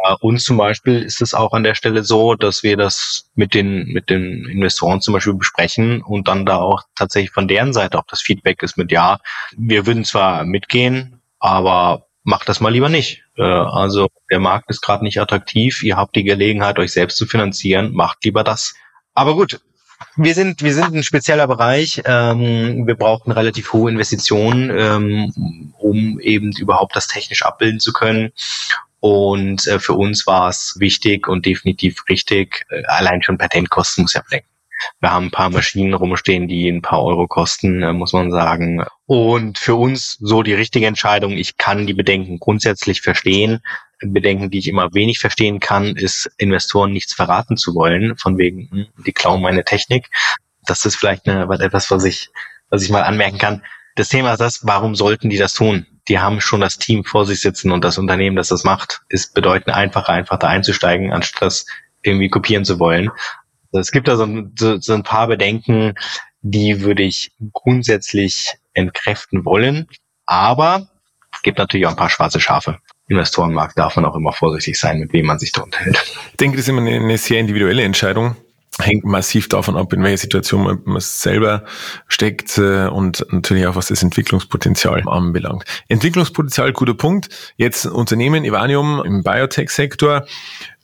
Äh, 0.05 0.15
und 0.21 0.41
zum 0.41 0.57
Beispiel 0.57 1.03
ist 1.03 1.23
es 1.23 1.35
auch 1.35 1.53
an 1.53 1.63
der 1.63 1.75
Stelle 1.75 2.05
so, 2.05 2.35
dass 2.35 2.63
wir 2.63 2.77
das 2.77 3.31
mit 3.35 3.55
den, 3.55 3.87
mit 3.89 4.11
den 4.11 4.45
Investoren 4.47 5.01
zum 5.01 5.15
Beispiel 5.15 5.35
besprechen 5.35 6.03
und 6.03 6.29
dann 6.29 6.47
da 6.47 6.57
auch 6.57 6.83
tatsächlich 6.95 7.33
von 7.33 7.49
deren 7.49 7.73
Seite 7.73 7.99
auch 7.99 8.07
das 8.09 8.23
Feedback 8.23 8.63
ist 8.63 8.77
mit, 8.77 8.93
ja, 8.93 9.19
wir 9.57 9.87
würden 9.87 10.05
zwar 10.05 10.45
mitgehen, 10.45 11.21
aber 11.39 12.07
macht 12.25 12.49
das 12.49 12.61
mal 12.61 12.73
lieber 12.73 12.89
nicht. 12.89 13.25
Äh, 13.37 13.43
also 13.43 14.09
der 14.31 14.41
Markt 14.41 14.71
ist 14.71 14.83
gerade 14.83 15.05
nicht 15.05 15.21
attraktiv, 15.21 15.83
ihr 15.83 15.97
habt 15.97 16.17
die 16.17 16.25
Gelegenheit, 16.25 16.79
euch 16.79 16.93
selbst 16.93 17.17
zu 17.17 17.27
finanzieren, 17.27 17.93
macht 17.95 18.25
lieber 18.25 18.45
das. 18.45 18.75
Aber 19.15 19.35
gut, 19.35 19.61
wir 20.17 20.35
sind, 20.35 20.63
wir 20.63 20.75
sind 20.75 20.95
ein 20.95 21.03
spezieller 21.03 21.47
Bereich. 21.49 22.03
Ähm, 22.05 22.87
wir 22.87 22.95
brauchen 22.95 23.33
relativ 23.33 23.73
hohe 23.73 23.91
Investitionen, 23.91 24.71
ähm, 24.71 25.73
um 25.79 26.21
eben 26.21 26.53
überhaupt 26.53 26.95
das 26.95 27.09
technisch 27.09 27.43
abbilden 27.43 27.81
zu 27.81 27.93
können. 27.93 28.33
Und 29.01 29.67
äh, 29.67 29.79
für 29.79 29.95
uns 29.95 30.27
war 30.27 30.49
es 30.49 30.77
wichtig 30.79 31.29
und 31.29 31.47
definitiv 31.47 32.03
richtig, 32.09 32.67
äh, 32.71 32.83
allein 32.87 33.23
schon 33.23 33.39
Patentkosten 33.39 34.03
muss 34.03 34.15
ja 34.15 34.23
blenken. 34.29 34.49
Wir 35.01 35.13
haben 35.13 35.27
ein 35.27 35.31
paar 35.31 35.51
Maschinen 35.51 35.95
rumstehen, 35.95 36.49
die 36.49 36.69
ein 36.69 36.83
paar 36.83 37.03
Euro 37.03 37.27
kosten, 37.27 37.83
äh, 37.83 37.93
muss 37.93 38.13
man 38.13 38.31
sagen. 38.31 38.85
Und 39.07 39.59
für 39.59 39.75
uns 39.75 40.17
so 40.21 40.43
die 40.43 40.55
richtige 40.55 40.87
Entscheidung. 40.87 41.33
Ich 41.33 41.57
kann 41.57 41.87
die 41.87 41.95
Bedenken 41.95 42.39
grundsätzlich 42.39 43.01
verstehen. 43.01 43.61
Bedenken, 44.01 44.51
die 44.51 44.59
ich 44.59 44.69
immer 44.69 44.95
wenig 44.95 45.19
verstehen 45.19 45.59
kann, 45.61 45.97
ist, 45.97 46.31
Investoren 46.39 46.93
nichts 46.93 47.15
verraten 47.15 47.57
zu 47.57 47.75
wollen, 47.75 48.17
von 48.17 48.39
wegen, 48.39 48.69
hm, 48.71 48.87
die 49.05 49.13
klauen 49.13 49.43
meine 49.43 49.65
Technik. 49.65 50.09
Das 50.67 50.85
ist 50.85 50.97
vielleicht 50.97 51.29
eine, 51.29 51.53
etwas, 51.61 51.91
was 51.91 52.05
ich, 52.05 52.31
was 52.71 52.83
ich 52.83 52.91
mal 52.91 53.03
anmerken 53.03 53.39
kann. 53.39 53.65
Das 53.97 54.09
Thema 54.09 54.33
ist 54.33 54.41
das, 54.41 54.61
warum 54.65 54.95
sollten 54.95 55.31
die 55.31 55.39
das 55.39 55.55
tun? 55.55 55.87
Die 56.09 56.19
haben 56.19 56.41
schon 56.41 56.61
das 56.61 56.79
Team 56.79 57.05
vor 57.05 57.27
sich 57.27 57.41
sitzen 57.41 57.71
und 57.71 57.85
das 57.85 57.99
Unternehmen, 57.99 58.37
das 58.37 58.49
das 58.49 58.65
macht, 58.65 59.03
ist 59.09 59.35
bedeutend 59.35 59.75
einfacher, 59.75 60.13
einfach 60.13 60.39
da 60.39 60.49
einzusteigen, 60.49 61.13
anstatt 61.13 61.43
das 61.43 61.67
irgendwie 62.03 62.29
kopieren 62.29 62.65
zu 62.65 62.79
wollen. 62.79 63.11
Also 63.73 63.81
es 63.81 63.93
gibt 63.93 64.09
da 64.09 64.17
so 64.17 64.25
ein, 64.25 64.55
so, 64.59 64.79
so 64.81 64.95
ein 64.95 65.03
paar 65.03 65.27
Bedenken, 65.29 65.95
die 66.41 66.81
würde 66.81 67.03
ich 67.03 67.33
grundsätzlich 67.53 68.55
entkräften 68.73 69.45
wollen. 69.45 69.87
Aber 70.25 70.89
es 71.33 71.43
gibt 71.43 71.59
natürlich 71.59 71.87
auch 71.87 71.91
ein 71.91 71.97
paar 71.97 72.11
schwarze 72.11 72.41
Schafe. 72.41 72.79
Investorenmarkt 73.09 73.79
darf 73.79 73.97
man 73.97 74.05
auch 74.05 74.17
immer 74.17 74.33
vorsichtig 74.33 74.79
sein, 74.79 74.99
mit 74.99 75.13
wem 75.13 75.27
man 75.27 75.39
sich 75.39 75.53
da 75.53 75.63
unterhält. 75.63 76.03
Ich 76.31 76.37
denke, 76.37 76.57
das 76.57 76.65
ist 76.65 76.69
immer 76.69 76.81
eine, 76.81 76.97
eine 76.97 77.19
sehr 77.19 77.41
individuelle 77.41 77.83
Entscheidung 77.83 78.37
hängt 78.81 79.05
massiv 79.05 79.49
davon 79.49 79.77
ab, 79.77 79.93
in 79.93 80.03
welcher 80.03 80.19
Situation 80.19 80.81
man 80.85 81.01
selber 81.01 81.65
steckt 82.07 82.59
äh, 82.59 82.87
und 82.87 83.27
natürlich 83.31 83.67
auch, 83.67 83.77
was 83.77 83.89
das 83.89 84.03
Entwicklungspotenzial 84.03 85.03
anbelangt. 85.07 85.65
Entwicklungspotenzial, 85.89 86.73
guter 86.73 86.95
Punkt. 86.95 87.29
Jetzt 87.57 87.87
Unternehmen 87.87 88.45
Ivanium 88.45 89.03
im 89.05 89.23
Biotech-Sektor. 89.23 90.27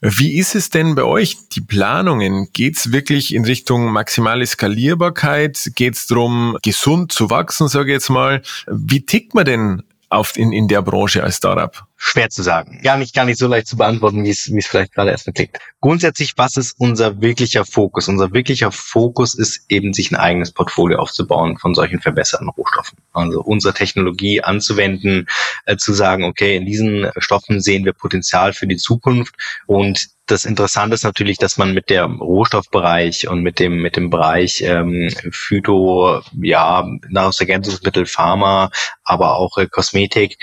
Wie 0.01 0.37
ist 0.37 0.55
es 0.55 0.69
denn 0.69 0.95
bei 0.95 1.03
euch, 1.03 1.49
die 1.49 1.61
Planungen? 1.61 2.49
Geht 2.53 2.77
es 2.77 2.91
wirklich 2.91 3.33
in 3.33 3.45
Richtung 3.45 3.91
maximale 3.91 4.45
Skalierbarkeit? 4.45 5.71
Geht 5.75 5.95
es 5.95 6.07
darum, 6.07 6.57
gesund 6.61 7.11
zu 7.11 7.29
wachsen, 7.29 7.67
sage 7.67 7.91
ich 7.91 7.95
jetzt 7.95 8.09
mal? 8.09 8.41
Wie 8.67 9.05
tickt 9.05 9.33
man 9.33 9.45
denn 9.45 9.83
auf 10.09 10.37
in, 10.37 10.51
in 10.51 10.67
der 10.67 10.81
Branche 10.81 11.23
als 11.23 11.37
Startup? 11.37 11.85
Schwer 11.97 12.29
zu 12.29 12.43
sagen. 12.43 12.81
Gar 12.83 12.97
nicht, 12.97 13.15
gar 13.15 13.25
nicht 13.25 13.39
so 13.39 13.47
leicht 13.47 13.67
zu 13.67 13.77
beantworten, 13.77 14.23
wie 14.23 14.29
es, 14.29 14.51
wie 14.51 14.59
es 14.59 14.67
vielleicht 14.67 14.93
gerade 14.93 15.11
erstmal 15.11 15.33
klingt. 15.33 15.57
Grundsätzlich, 15.81 16.33
was 16.37 16.57
ist 16.57 16.75
unser 16.77 17.21
wirklicher 17.21 17.65
Fokus? 17.65 18.07
Unser 18.07 18.33
wirklicher 18.33 18.71
Fokus 18.71 19.33
ist 19.33 19.65
eben, 19.69 19.93
sich 19.93 20.11
ein 20.11 20.17
eigenes 20.17 20.51
Portfolio 20.51 20.99
aufzubauen 20.99 21.57
von 21.57 21.73
solchen 21.73 22.01
verbesserten 22.01 22.49
Rohstoffen. 22.49 22.97
Also 23.13 23.41
unsere 23.41 23.73
Technologie 23.73 24.41
anzuwenden, 24.41 25.27
äh, 25.65 25.77
zu 25.77 25.93
sagen, 25.93 26.23
okay, 26.25 26.57
in 26.57 26.65
diesen 26.65 27.09
Stoffen 27.17 27.61
sehen 27.61 27.85
wir 27.85 27.93
Potenzial 27.93 28.53
für 28.53 28.67
die 28.67 28.77
Zukunft 28.77 29.35
und 29.67 30.14
das 30.27 30.45
Interessante 30.45 30.95
ist 30.95 31.03
natürlich, 31.03 31.37
dass 31.37 31.57
man 31.57 31.73
mit 31.73 31.89
dem 31.89 32.19
Rohstoffbereich 32.19 33.27
und 33.27 33.41
mit 33.41 33.59
dem 33.59 33.81
mit 33.81 33.95
dem 33.95 34.09
Bereich 34.09 34.61
ähm, 34.61 35.09
Phyto, 35.31 36.21
ja, 36.41 36.87
Nahrungsergänzungsmittel, 37.09 38.05
Pharma, 38.05 38.71
aber 39.03 39.35
auch 39.35 39.57
äh, 39.57 39.67
Kosmetik 39.67 40.37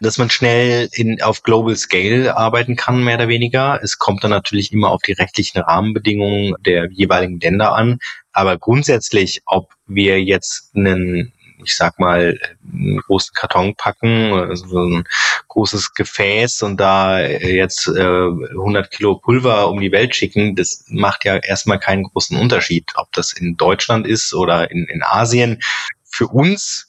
dass 0.00 0.18
man 0.18 0.30
schnell 0.30 0.88
in, 0.92 1.20
auf 1.22 1.42
Global 1.42 1.76
Scale 1.76 2.36
arbeiten 2.36 2.76
kann, 2.76 3.02
mehr 3.02 3.16
oder 3.16 3.28
weniger. 3.28 3.80
Es 3.82 3.98
kommt 3.98 4.24
dann 4.24 4.30
natürlich 4.30 4.72
immer 4.72 4.90
auf 4.90 5.02
die 5.02 5.12
rechtlichen 5.12 5.60
Rahmenbedingungen 5.60 6.54
der 6.64 6.90
jeweiligen 6.90 7.40
Länder 7.40 7.74
an. 7.74 7.98
Aber 8.32 8.56
grundsätzlich, 8.58 9.42
ob 9.46 9.72
wir 9.86 10.22
jetzt 10.22 10.74
einen 10.76 11.32
ich 11.64 11.76
sag 11.76 11.98
mal, 11.98 12.38
einen 12.72 12.98
großen 12.98 13.34
Karton 13.34 13.74
packen, 13.74 14.54
so 14.56 14.78
ein 14.78 15.04
großes 15.48 15.94
Gefäß 15.94 16.62
und 16.62 16.78
da 16.78 17.20
jetzt 17.20 17.88
äh, 17.88 18.00
100 18.00 18.90
Kilo 18.90 19.16
Pulver 19.16 19.68
um 19.68 19.80
die 19.80 19.92
Welt 19.92 20.14
schicken, 20.14 20.56
das 20.56 20.84
macht 20.88 21.24
ja 21.24 21.36
erstmal 21.36 21.78
keinen 21.78 22.04
großen 22.04 22.38
Unterschied, 22.38 22.92
ob 22.96 23.12
das 23.12 23.32
in 23.32 23.56
Deutschland 23.56 24.06
ist 24.06 24.34
oder 24.34 24.70
in, 24.70 24.84
in 24.86 25.02
Asien. 25.02 25.60
Für 26.04 26.28
uns 26.28 26.88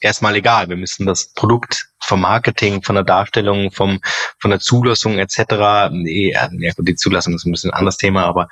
erstmal 0.00 0.36
egal. 0.36 0.68
Wir 0.68 0.76
müssen 0.76 1.06
das 1.06 1.32
Produkt 1.32 1.88
vom 2.00 2.20
Marketing, 2.20 2.82
von 2.82 2.94
der 2.94 3.04
Darstellung, 3.04 3.72
vom, 3.72 4.00
von 4.38 4.50
der 4.50 4.60
Zulassung 4.60 5.18
etc. 5.18 5.90
Nee, 5.90 6.32
ja 6.32 6.48
die 6.50 6.94
Zulassung 6.94 7.34
ist 7.34 7.46
ein 7.46 7.52
bisschen 7.52 7.70
ein 7.70 7.78
anderes 7.78 7.96
Thema, 7.96 8.24
aber 8.24 8.48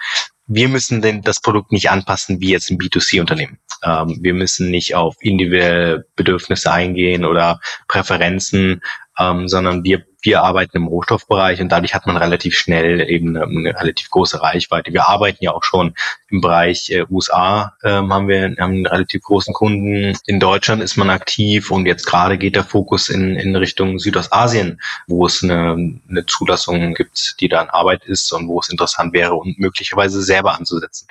wir 0.46 0.68
müssen 0.68 1.00
denn 1.00 1.22
das 1.22 1.40
Produkt 1.40 1.72
nicht 1.72 1.90
anpassen 1.90 2.40
wie 2.40 2.50
jetzt 2.50 2.70
ein 2.70 2.78
B2C-Unternehmen. 2.78 3.58
Ähm, 3.82 4.18
wir 4.20 4.34
müssen 4.34 4.70
nicht 4.70 4.94
auf 4.94 5.16
individuelle 5.20 6.06
Bedürfnisse 6.16 6.70
eingehen 6.72 7.24
oder 7.24 7.60
Präferenzen, 7.88 8.82
ähm, 9.18 9.48
sondern 9.48 9.84
wir, 9.84 10.04
wir 10.22 10.42
arbeiten 10.42 10.76
im 10.76 10.86
Rohstoffbereich 10.86 11.60
und 11.60 11.70
dadurch 11.70 11.94
hat 11.94 12.06
man 12.06 12.16
relativ 12.16 12.56
schnell 12.56 13.08
eben 13.08 13.36
eine, 13.36 13.46
eine 13.46 13.80
relativ 13.80 14.10
große 14.10 14.40
Reichweite. 14.40 14.92
Wir 14.92 15.08
arbeiten 15.08 15.44
ja 15.44 15.52
auch 15.52 15.62
schon 15.62 15.94
im 16.30 16.40
Bereich 16.40 16.90
äh, 16.90 17.04
USA, 17.10 17.74
ähm, 17.84 18.12
haben 18.12 18.28
wir 18.28 18.42
haben 18.58 18.58
einen 18.58 18.86
relativ 18.86 19.22
großen 19.22 19.54
Kunden. 19.54 20.16
In 20.26 20.40
Deutschland 20.40 20.82
ist 20.82 20.96
man 20.96 21.10
aktiv 21.10 21.70
und 21.70 21.86
jetzt 21.86 22.06
gerade 22.06 22.38
geht 22.38 22.56
der 22.56 22.64
Fokus 22.64 23.08
in, 23.08 23.36
in 23.36 23.54
Richtung 23.54 23.98
Südostasien, 23.98 24.80
wo 25.06 25.26
es 25.26 25.42
eine, 25.42 26.00
eine 26.08 26.26
Zulassung 26.26 26.94
gibt, 26.94 27.36
die 27.40 27.48
da 27.48 27.62
in 27.62 27.70
Arbeit 27.70 28.04
ist 28.04 28.32
und 28.32 28.48
wo 28.48 28.60
es 28.60 28.68
interessant 28.68 29.12
wäre 29.12 29.34
und 29.34 29.58
möglicherweise 29.58 30.22
selber 30.22 30.56
anzusetzen. 30.56 31.06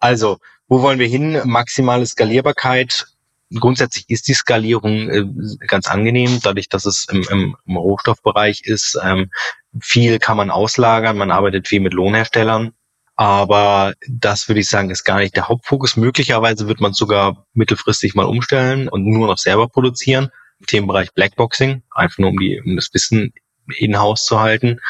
Also, 0.00 0.38
wo 0.68 0.82
wollen 0.82 0.98
wir 0.98 1.06
hin? 1.06 1.40
Maximale 1.44 2.04
Skalierbarkeit, 2.04 3.06
grundsätzlich 3.54 4.06
ist 4.08 4.28
die 4.28 4.34
Skalierung 4.34 5.10
äh, 5.10 5.24
ganz 5.66 5.88
angenehm, 5.88 6.40
dadurch, 6.42 6.68
dass 6.68 6.86
es 6.86 7.06
im, 7.10 7.22
im, 7.30 7.56
im 7.66 7.76
Rohstoffbereich 7.76 8.62
ist. 8.64 8.98
Ähm, 9.02 9.30
viel 9.80 10.18
kann 10.18 10.36
man 10.36 10.50
auslagern, 10.50 11.18
man 11.18 11.30
arbeitet 11.30 11.68
viel 11.68 11.80
mit 11.80 11.92
Lohnherstellern. 11.92 12.72
Aber 13.18 13.94
das 14.08 14.46
würde 14.48 14.60
ich 14.60 14.68
sagen, 14.68 14.90
ist 14.90 15.04
gar 15.04 15.18
nicht 15.18 15.36
der 15.36 15.48
Hauptfokus. 15.48 15.96
Möglicherweise 15.96 16.68
wird 16.68 16.82
man 16.82 16.92
sogar 16.92 17.46
mittelfristig 17.54 18.14
mal 18.14 18.26
umstellen 18.26 18.88
und 18.88 19.06
nur 19.06 19.26
noch 19.26 19.38
selber 19.38 19.68
produzieren. 19.68 20.30
Im 20.60 20.66
Themenbereich 20.66 21.12
Blackboxing, 21.14 21.82
einfach 21.90 22.18
nur 22.18 22.30
um 22.30 22.38
die, 22.38 22.60
um 22.60 22.76
das 22.76 22.92
Wissen 22.92 23.32
in-house 23.78 24.24
zu 24.24 24.40
halten. 24.40 24.80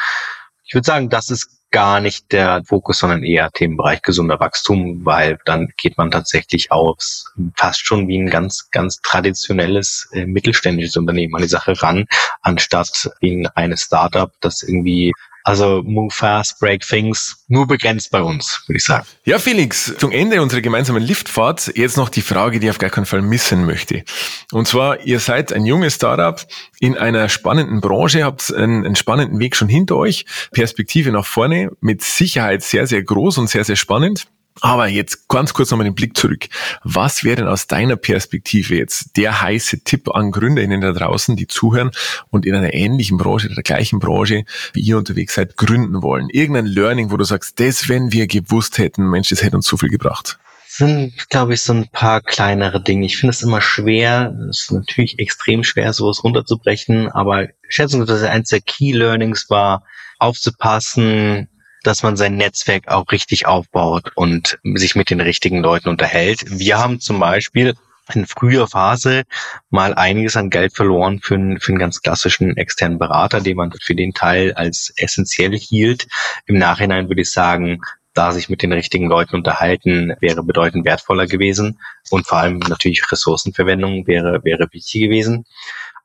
Ich 0.65 0.73
würde 0.73 0.85
sagen, 0.85 1.09
das 1.09 1.29
ist 1.29 1.56
gar 1.71 1.99
nicht 1.99 2.31
der 2.31 2.63
Fokus, 2.65 2.99
sondern 2.99 3.23
eher 3.23 3.51
Themenbereich 3.51 4.01
gesunder 4.01 4.39
Wachstum, 4.39 5.05
weil 5.05 5.37
dann 5.45 5.69
geht 5.77 5.97
man 5.97 6.11
tatsächlich 6.11 6.71
aus 6.71 7.33
fast 7.55 7.85
schon 7.85 8.07
wie 8.07 8.17
ein 8.17 8.29
ganz, 8.29 8.69
ganz 8.71 9.01
traditionelles 9.01 10.09
äh, 10.13 10.25
mittelständisches 10.25 10.97
Unternehmen 10.97 11.35
an 11.35 11.41
die 11.41 11.47
Sache 11.47 11.81
ran, 11.81 12.05
anstatt 12.41 13.11
wie 13.19 13.35
ein 13.35 13.45
reines 13.47 13.81
Startup, 13.81 14.31
das 14.39 14.63
irgendwie 14.63 15.13
also 15.47 15.81
move 15.83 16.13
fast, 16.13 16.59
break 16.59 16.85
things, 16.85 17.45
nur 17.47 17.65
begrenzt 17.67 18.11
bei 18.11 18.21
uns, 18.21 18.63
würde 18.67 18.77
ich 18.79 18.83
sagen. 18.83 19.07
Ja, 19.23 19.39
Felix, 19.39 19.95
zum 19.97 20.11
Ende 20.11 20.41
unserer 20.41 20.59
gemeinsamen 20.59 21.01
Liftfahrt 21.01 21.71
jetzt 21.77 21.95
noch 21.95 22.09
die 22.09 22.21
Frage, 22.21 22.59
die 22.59 22.67
ich 22.67 22.71
auf 22.71 22.79
gar 22.79 22.89
keinen 22.89 23.05
Fall 23.05 23.21
missen 23.21 23.65
möchte. 23.65 24.03
Und 24.51 24.67
zwar, 24.67 24.99
ihr 25.05 25.21
seid 25.21 25.53
ein 25.53 25.65
junges 25.65 25.95
Startup 25.95 26.45
in 26.81 26.97
einer 26.97 27.29
spannenden 27.29 27.79
Branche, 27.79 28.25
habt 28.25 28.53
einen, 28.53 28.85
einen 28.85 28.97
spannenden 28.97 29.39
Weg 29.39 29.55
schon 29.55 29.69
hinter 29.69 29.95
euch, 29.95 30.25
Perspektive 30.51 31.13
nach 31.13 31.25
vorne, 31.25 31.71
mit 31.79 32.03
Sicherheit 32.03 32.61
sehr, 32.61 32.85
sehr 32.85 33.01
groß 33.01 33.37
und 33.37 33.49
sehr, 33.49 33.63
sehr 33.63 33.77
spannend. 33.77 34.27
Aber 34.61 34.87
jetzt 34.87 35.27
ganz 35.27 35.53
kurz 35.53 35.71
nochmal 35.71 35.85
den 35.85 35.95
Blick 35.95 36.17
zurück. 36.17 36.47
Was 36.83 37.23
wäre 37.23 37.37
denn 37.37 37.47
aus 37.47 37.67
deiner 37.67 37.95
Perspektive 37.95 38.75
jetzt 38.75 39.17
der 39.17 39.41
heiße 39.41 39.83
Tipp 39.83 40.09
an 40.09 40.31
GründerInnen 40.31 40.81
da 40.81 40.91
draußen, 40.91 41.35
die 41.35 41.47
zuhören 41.47 41.91
und 42.29 42.45
in 42.45 42.55
einer 42.55 42.73
ähnlichen 42.73 43.17
Branche, 43.17 43.49
der 43.49 43.63
gleichen 43.63 43.99
Branche, 43.99 44.45
wie 44.73 44.81
ihr 44.81 44.97
unterwegs 44.97 45.35
seid, 45.35 45.57
gründen 45.57 46.01
wollen? 46.01 46.29
Irgendein 46.29 46.65
Learning, 46.65 47.11
wo 47.11 47.17
du 47.17 47.23
sagst, 47.23 47.59
das, 47.59 47.89
wenn 47.89 48.11
wir 48.11 48.27
gewusst 48.27 48.77
hätten, 48.77 49.09
Mensch, 49.09 49.29
das 49.29 49.43
hätte 49.43 49.57
uns 49.57 49.67
so 49.67 49.77
viel 49.77 49.89
gebracht. 49.89 50.39
sind, 50.67 51.29
glaube 51.29 51.53
ich, 51.53 51.61
so 51.61 51.73
ein 51.73 51.87
paar 51.89 52.21
kleinere 52.21 52.81
Dinge. 52.81 53.05
Ich 53.05 53.17
finde 53.17 53.31
es 53.31 53.41
immer 53.41 53.61
schwer, 53.61 54.35
es 54.49 54.63
ist 54.63 54.71
natürlich 54.71 55.19
extrem 55.19 55.63
schwer, 55.63 55.93
sowas 55.93 56.23
runterzubrechen, 56.23 57.09
aber 57.11 57.47
schätzungsweise 57.67 58.29
eins 58.29 58.49
der 58.49 58.61
Key 58.61 58.91
Learnings 58.91 59.49
war, 59.49 59.83
aufzupassen, 60.19 61.49
dass 61.87 62.03
man 62.03 62.17
sein 62.17 62.35
Netzwerk 62.35 62.89
auch 62.89 63.09
richtig 63.13 63.47
aufbaut 63.47 64.11
und 64.15 64.59
sich 64.75 64.95
mit 64.95 65.09
den 65.09 65.21
richtigen 65.21 65.61
Leuten 65.61 65.87
unterhält. 65.87 66.43
Wir 66.47 66.79
haben 66.79 66.99
zum 66.99 67.17
Beispiel 67.19 67.75
in 68.13 68.25
früher 68.25 68.67
Phase 68.67 69.23
mal 69.69 69.93
einiges 69.93 70.35
an 70.35 70.49
Geld 70.49 70.75
verloren 70.75 71.21
für 71.21 71.35
einen, 71.35 71.61
für 71.61 71.71
einen 71.71 71.79
ganz 71.79 72.01
klassischen 72.01 72.57
externen 72.57 72.99
Berater, 72.99 73.39
den 73.39 73.55
man 73.55 73.71
für 73.81 73.95
den 73.95 74.13
Teil 74.13 74.53
als 74.53 74.93
essentiell 74.97 75.57
hielt. 75.57 76.07
Im 76.45 76.57
Nachhinein 76.57 77.07
würde 77.07 77.21
ich 77.21 77.31
sagen, 77.31 77.79
da 78.13 78.33
sich 78.33 78.49
mit 78.49 78.63
den 78.63 78.73
richtigen 78.73 79.07
Leuten 79.07 79.35
unterhalten, 79.35 80.13
wäre 80.19 80.43
bedeutend 80.43 80.85
wertvoller 80.85 81.25
gewesen. 81.25 81.79
Und 82.09 82.27
vor 82.27 82.39
allem 82.39 82.57
natürlich 82.59 83.09
Ressourcenverwendung 83.09 84.07
wäre, 84.07 84.43
wäre 84.43 84.67
wichtig 84.71 85.03
gewesen. 85.03 85.45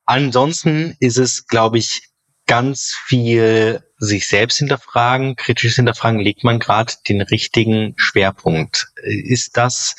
Ansonsten 0.04 0.96
ist 1.00 1.18
es, 1.18 1.46
glaube 1.46 1.78
ich, 1.78 2.11
ganz 2.52 2.94
viel 3.06 3.82
sich 3.96 4.28
selbst 4.28 4.58
hinterfragen, 4.58 5.36
kritisch 5.36 5.76
hinterfragen, 5.76 6.20
legt 6.20 6.44
man 6.44 6.58
gerade 6.58 6.92
den 7.08 7.22
richtigen 7.22 7.94
Schwerpunkt? 7.96 8.88
Ist 9.02 9.56
das 9.56 9.96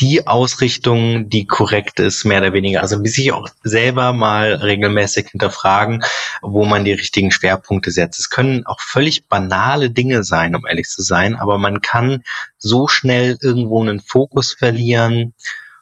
die 0.00 0.26
Ausrichtung, 0.26 1.28
die 1.28 1.46
korrekt 1.46 2.00
ist, 2.00 2.24
mehr 2.24 2.38
oder 2.38 2.54
weniger. 2.54 2.80
Also 2.80 3.04
sich 3.04 3.32
auch 3.32 3.50
selber 3.64 4.14
mal 4.14 4.54
regelmäßig 4.54 5.28
hinterfragen, 5.32 6.02
wo 6.40 6.64
man 6.64 6.86
die 6.86 6.94
richtigen 6.94 7.32
Schwerpunkte 7.32 7.90
setzt. 7.90 8.18
Es 8.18 8.30
können 8.30 8.64
auch 8.64 8.80
völlig 8.80 9.28
banale 9.28 9.90
Dinge 9.90 10.24
sein, 10.24 10.56
um 10.56 10.64
ehrlich 10.66 10.88
zu 10.88 11.02
sein, 11.02 11.36
aber 11.36 11.58
man 11.58 11.82
kann 11.82 12.22
so 12.56 12.88
schnell 12.88 13.36
irgendwo 13.42 13.82
einen 13.82 14.00
Fokus 14.00 14.54
verlieren 14.54 15.34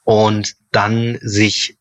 und 0.03 0.57
dann 0.73 1.21
sich 1.23 1.79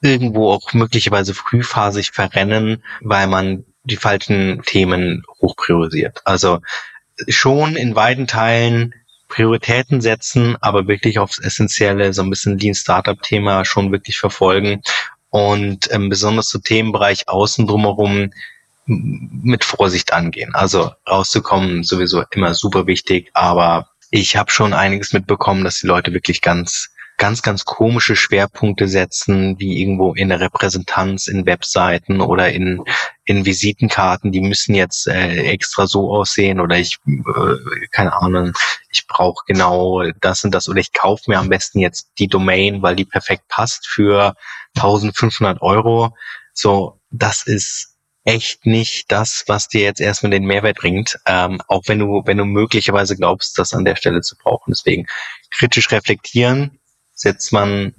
irgendwo 0.00 0.52
auch 0.52 0.72
möglicherweise 0.74 1.34
frühphasig 1.34 2.12
verrennen, 2.12 2.84
weil 3.00 3.26
man 3.26 3.64
die 3.84 3.96
falschen 3.96 4.62
Themen 4.64 5.24
hoch 5.40 5.56
priorisiert. 5.56 6.20
Also 6.24 6.60
schon 7.28 7.76
in 7.76 7.94
weiten 7.94 8.26
Teilen 8.26 8.94
Prioritäten 9.28 10.00
setzen, 10.00 10.56
aber 10.60 10.88
wirklich 10.88 11.18
aufs 11.18 11.38
Essentielle, 11.38 12.12
so 12.12 12.22
ein 12.22 12.30
bisschen 12.30 12.58
Lean 12.58 12.74
Startup 12.74 13.20
Thema 13.22 13.64
schon 13.64 13.92
wirklich 13.92 14.18
verfolgen 14.18 14.82
und 15.30 15.90
ähm, 15.92 16.08
besonders 16.08 16.48
zu 16.48 16.58
Themenbereich 16.58 17.28
außen 17.28 17.66
drumherum 17.66 18.32
mit 18.86 19.64
Vorsicht 19.64 20.12
angehen. 20.12 20.54
Also 20.54 20.90
rauszukommen 21.08 21.84
sowieso 21.84 22.24
immer 22.32 22.54
super 22.54 22.86
wichtig, 22.86 23.30
aber 23.34 23.88
ich 24.10 24.36
habe 24.36 24.50
schon 24.50 24.74
einiges 24.74 25.12
mitbekommen, 25.12 25.62
dass 25.62 25.80
die 25.80 25.86
Leute 25.86 26.12
wirklich 26.12 26.40
ganz 26.40 26.90
ganz, 27.20 27.42
ganz 27.42 27.66
komische 27.66 28.16
Schwerpunkte 28.16 28.88
setzen, 28.88 29.60
wie 29.60 29.78
irgendwo 29.78 30.14
in 30.14 30.30
der 30.30 30.40
Repräsentanz, 30.40 31.26
in 31.26 31.44
Webseiten 31.44 32.22
oder 32.22 32.50
in, 32.50 32.82
in 33.26 33.44
Visitenkarten, 33.44 34.32
die 34.32 34.40
müssen 34.40 34.74
jetzt 34.74 35.06
äh, 35.06 35.42
extra 35.42 35.86
so 35.86 36.10
aussehen 36.10 36.60
oder 36.60 36.78
ich, 36.78 36.98
äh, 37.06 37.86
keine 37.90 38.14
Ahnung, 38.14 38.54
ich 38.90 39.06
brauche 39.06 39.44
genau 39.46 40.02
das 40.22 40.44
und 40.44 40.54
das 40.54 40.66
oder 40.70 40.80
ich 40.80 40.94
kaufe 40.94 41.30
mir 41.30 41.38
am 41.38 41.50
besten 41.50 41.80
jetzt 41.80 42.08
die 42.18 42.26
Domain, 42.26 42.80
weil 42.80 42.96
die 42.96 43.04
perfekt 43.04 43.46
passt 43.48 43.86
für 43.86 44.34
1500 44.76 45.60
Euro. 45.60 46.16
So, 46.54 47.00
das 47.10 47.42
ist 47.46 47.98
echt 48.24 48.64
nicht 48.64 49.12
das, 49.12 49.44
was 49.46 49.68
dir 49.68 49.82
jetzt 49.82 50.00
erstmal 50.00 50.30
den 50.30 50.44
Mehrwert 50.44 50.78
bringt, 50.78 51.18
ähm, 51.26 51.60
auch 51.68 51.82
wenn 51.86 51.98
du, 51.98 52.22
wenn 52.24 52.38
du 52.38 52.46
möglicherweise 52.46 53.14
glaubst, 53.14 53.58
das 53.58 53.74
an 53.74 53.84
der 53.84 53.96
Stelle 53.96 54.22
zu 54.22 54.36
brauchen. 54.36 54.72
Deswegen 54.72 55.06
kritisch 55.50 55.90
reflektieren, 55.90 56.79
setzt 57.20 57.52
man 57.52 57.94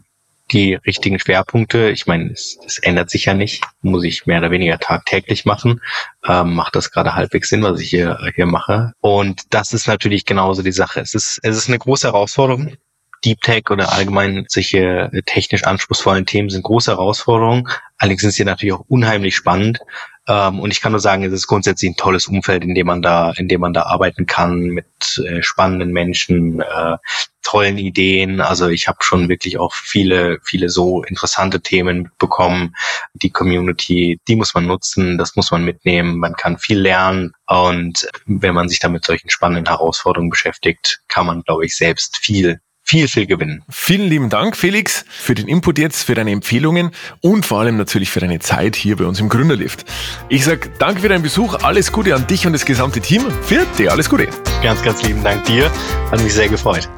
die 0.52 0.74
richtigen 0.74 1.20
Schwerpunkte. 1.20 1.92
Ich 1.92 2.08
meine, 2.08 2.32
es, 2.32 2.58
es 2.66 2.80
ändert 2.80 3.10
sich 3.10 3.26
ja 3.26 3.34
nicht, 3.34 3.64
muss 3.82 4.04
ich 4.04 4.26
mehr 4.26 4.40
oder 4.40 4.52
weniger 4.52 4.80
tagtäglich 4.80 5.46
machen. 5.46 5.82
Ähm, 6.28 6.56
macht 6.56 6.76
das 6.76 6.92
gerade 6.92 7.16
halbwegs 7.16 7.50
Sinn, 7.50 7.62
was 7.62 7.80
ich 7.80 7.90
hier, 7.90 8.18
hier 8.36 8.48
mache. 8.48 8.94
Und 9.00 9.54
das 9.54 9.74
ist 9.74 9.88
natürlich 9.88 10.26
genauso 10.26 10.64
die 10.64 10.72
Sache. 10.72 11.00
Es 11.00 11.14
ist, 11.14 11.40
es 11.44 11.56
ist 11.56 11.68
eine 11.68 11.80
große 11.80 12.08
Herausforderung. 12.08 12.76
Deep 13.24 13.42
Tech 13.42 13.70
oder 13.70 13.94
allgemein 13.94 14.46
solche 14.50 15.12
technisch 15.28 15.64
anspruchsvollen 15.64 16.26
Themen 16.26 16.50
sind 16.50 16.64
große 16.64 16.90
Herausforderungen. 16.90 17.68
Allerdings 17.98 18.24
sind 18.24 18.34
sie 18.34 18.44
natürlich 18.44 18.74
auch 18.74 18.86
unheimlich 18.88 19.36
spannend. 19.36 19.80
Ähm, 20.28 20.60
und 20.60 20.72
ich 20.72 20.82
kann 20.82 20.92
nur 20.92 21.00
sagen, 21.00 21.24
es 21.24 21.32
ist 21.32 21.48
grundsätzlich 21.48 21.92
ein 21.92 21.98
tolles 21.98 22.28
Umfeld, 22.28 22.64
in 22.64 22.74
dem 22.74 22.88
man 22.88 23.04
da, 23.04 23.32
in 23.38 23.48
dem 23.48 23.62
man 23.62 23.74
da 23.74 23.84
arbeiten 23.84 24.26
kann 24.26 24.62
mit 24.62 24.86
äh, 25.24 25.44
spannenden 25.44 25.92
Menschen, 25.92 26.62
äh, 26.62 26.98
tollen 27.42 27.78
Ideen. 27.78 28.42
Also 28.42 28.68
ich 28.68 28.88
habe 28.88 29.00
schon 29.02 29.30
wirklich 29.30 29.58
auch 29.58 29.74
viele, 29.74 30.40
viele 30.44 30.70
so 30.70 31.04
interessante 31.04 31.62
Themen 31.62 32.12
bekommen. 32.18 32.76
Die 33.14 33.30
Community, 33.30 34.20
die 34.28 34.36
muss 34.36 34.54
man 34.54 34.68
nutzen, 34.68 35.18
das 35.18 35.36
muss 35.36 35.52
man 35.52 35.64
mitnehmen. 35.64 36.18
Man 36.18 36.34
kann 36.34 36.58
viel 36.58 36.80
lernen. 36.80 37.34
Und 37.48 38.08
wenn 38.26 38.56
man 38.56 38.70
sich 38.70 38.80
dann 38.80 38.94
mit 38.94 39.06
solchen 39.06 39.30
spannenden 39.30 39.68
Herausforderungen 39.68 40.30
beschäftigt, 40.30 41.02
kann 41.08 41.26
man, 41.26 41.42
glaube 41.44 41.66
ich, 41.66 41.76
selbst 41.76 42.18
viel 42.18 42.60
viel, 42.84 43.08
viel 43.08 43.26
gewinnen. 43.26 43.64
Vielen 43.70 44.10
lieben 44.10 44.30
Dank, 44.30 44.58
Felix, 44.58 45.06
für 45.08 45.34
den 45.34 45.48
Input 45.48 45.78
jetzt, 45.78 46.04
für 46.04 46.16
deine 46.16 46.32
Empfehlungen 46.32 46.92
und 47.22 47.46
vor 47.46 47.62
allem 47.62 47.78
natürlich 47.78 48.10
für 48.10 48.20
deine 48.20 48.40
Zeit 48.40 48.76
hier 48.76 48.98
bei 48.98 49.06
uns 49.06 49.20
im 49.20 49.30
Gründerlift. 49.30 49.86
Ich 50.28 50.44
sag 50.44 50.78
danke 50.78 51.02
für 51.02 51.08
deinen 51.10 51.24
Besuch, 51.24 51.56
alles 51.64 51.92
Gute 51.92 52.16
an 52.16 52.28
dich 52.28 52.46
und 52.46 52.54
das 52.54 52.66
gesamte 52.66 53.00
Team. 53.00 53.24
Für 53.44 53.66
dir 53.78 53.92
alles 53.92 54.10
Gute. 54.10 54.28
Ganz, 54.62 54.82
ganz 54.84 55.04
lieben 55.04 55.24
Dank 55.24 55.46
dir. 55.46 55.72
Hat 56.12 56.22
mich 56.22 56.34
sehr 56.34 56.50
gefreut. 56.50 56.90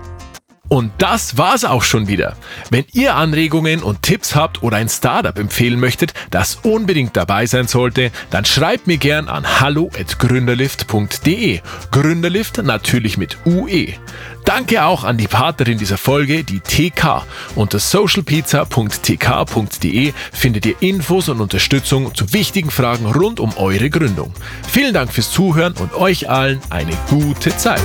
Und 0.70 0.92
das 0.98 1.38
war's 1.38 1.66
auch 1.66 1.84
schon 1.84 2.08
wieder. 2.08 2.36
Wenn 2.72 2.86
ihr 2.94 3.16
Anregungen 3.16 3.84
und 3.84 4.02
Tipps 4.02 4.34
habt 4.34 4.64
oder 4.64 4.78
ein 4.78 4.90
Startup 4.90 5.38
empfehlen 5.38 5.80
möchtet, 5.80 6.16
das 6.32 6.56
unbedingt 6.64 7.16
dabei 7.16 7.46
sein 7.46 7.68
sollte, 7.68 8.10
dann 8.32 8.46
schreibt 8.46 8.88
mir 8.88 8.98
gern 8.98 9.28
an 9.28 9.60
hallo@gründerlift.de. 9.60 11.60
Gründerlift 11.92 12.64
natürlich 12.64 13.18
mit 13.18 13.38
UE. 13.46 13.94
Danke 14.46 14.86
auch 14.86 15.04
an 15.04 15.18
die 15.18 15.28
Partnerin 15.28 15.78
dieser 15.78 15.98
Folge, 15.98 16.44
die 16.44 16.60
TK. 16.60 17.24
Unter 17.56 17.78
socialpizza.tk.de 17.80 20.14
findet 20.32 20.66
ihr 20.66 20.82
Infos 20.82 21.30
und 21.30 21.40
Unterstützung 21.40 22.16
zu 22.16 22.34
wichtigen 22.34 22.72
Fragen 22.72 23.06
rund 23.06 23.40
um 23.40 23.56
eure 23.58 23.90
Gründung. 23.90 24.34
Vielen 24.68 24.94
Dank 24.94 25.14
fürs 25.14 25.30
Zuhören 25.30 25.74
und 25.74 25.94
euch 25.94 26.30
allen 26.30 26.60
eine 26.70 26.94
gute 27.10 27.56
Zeit. 27.58 27.82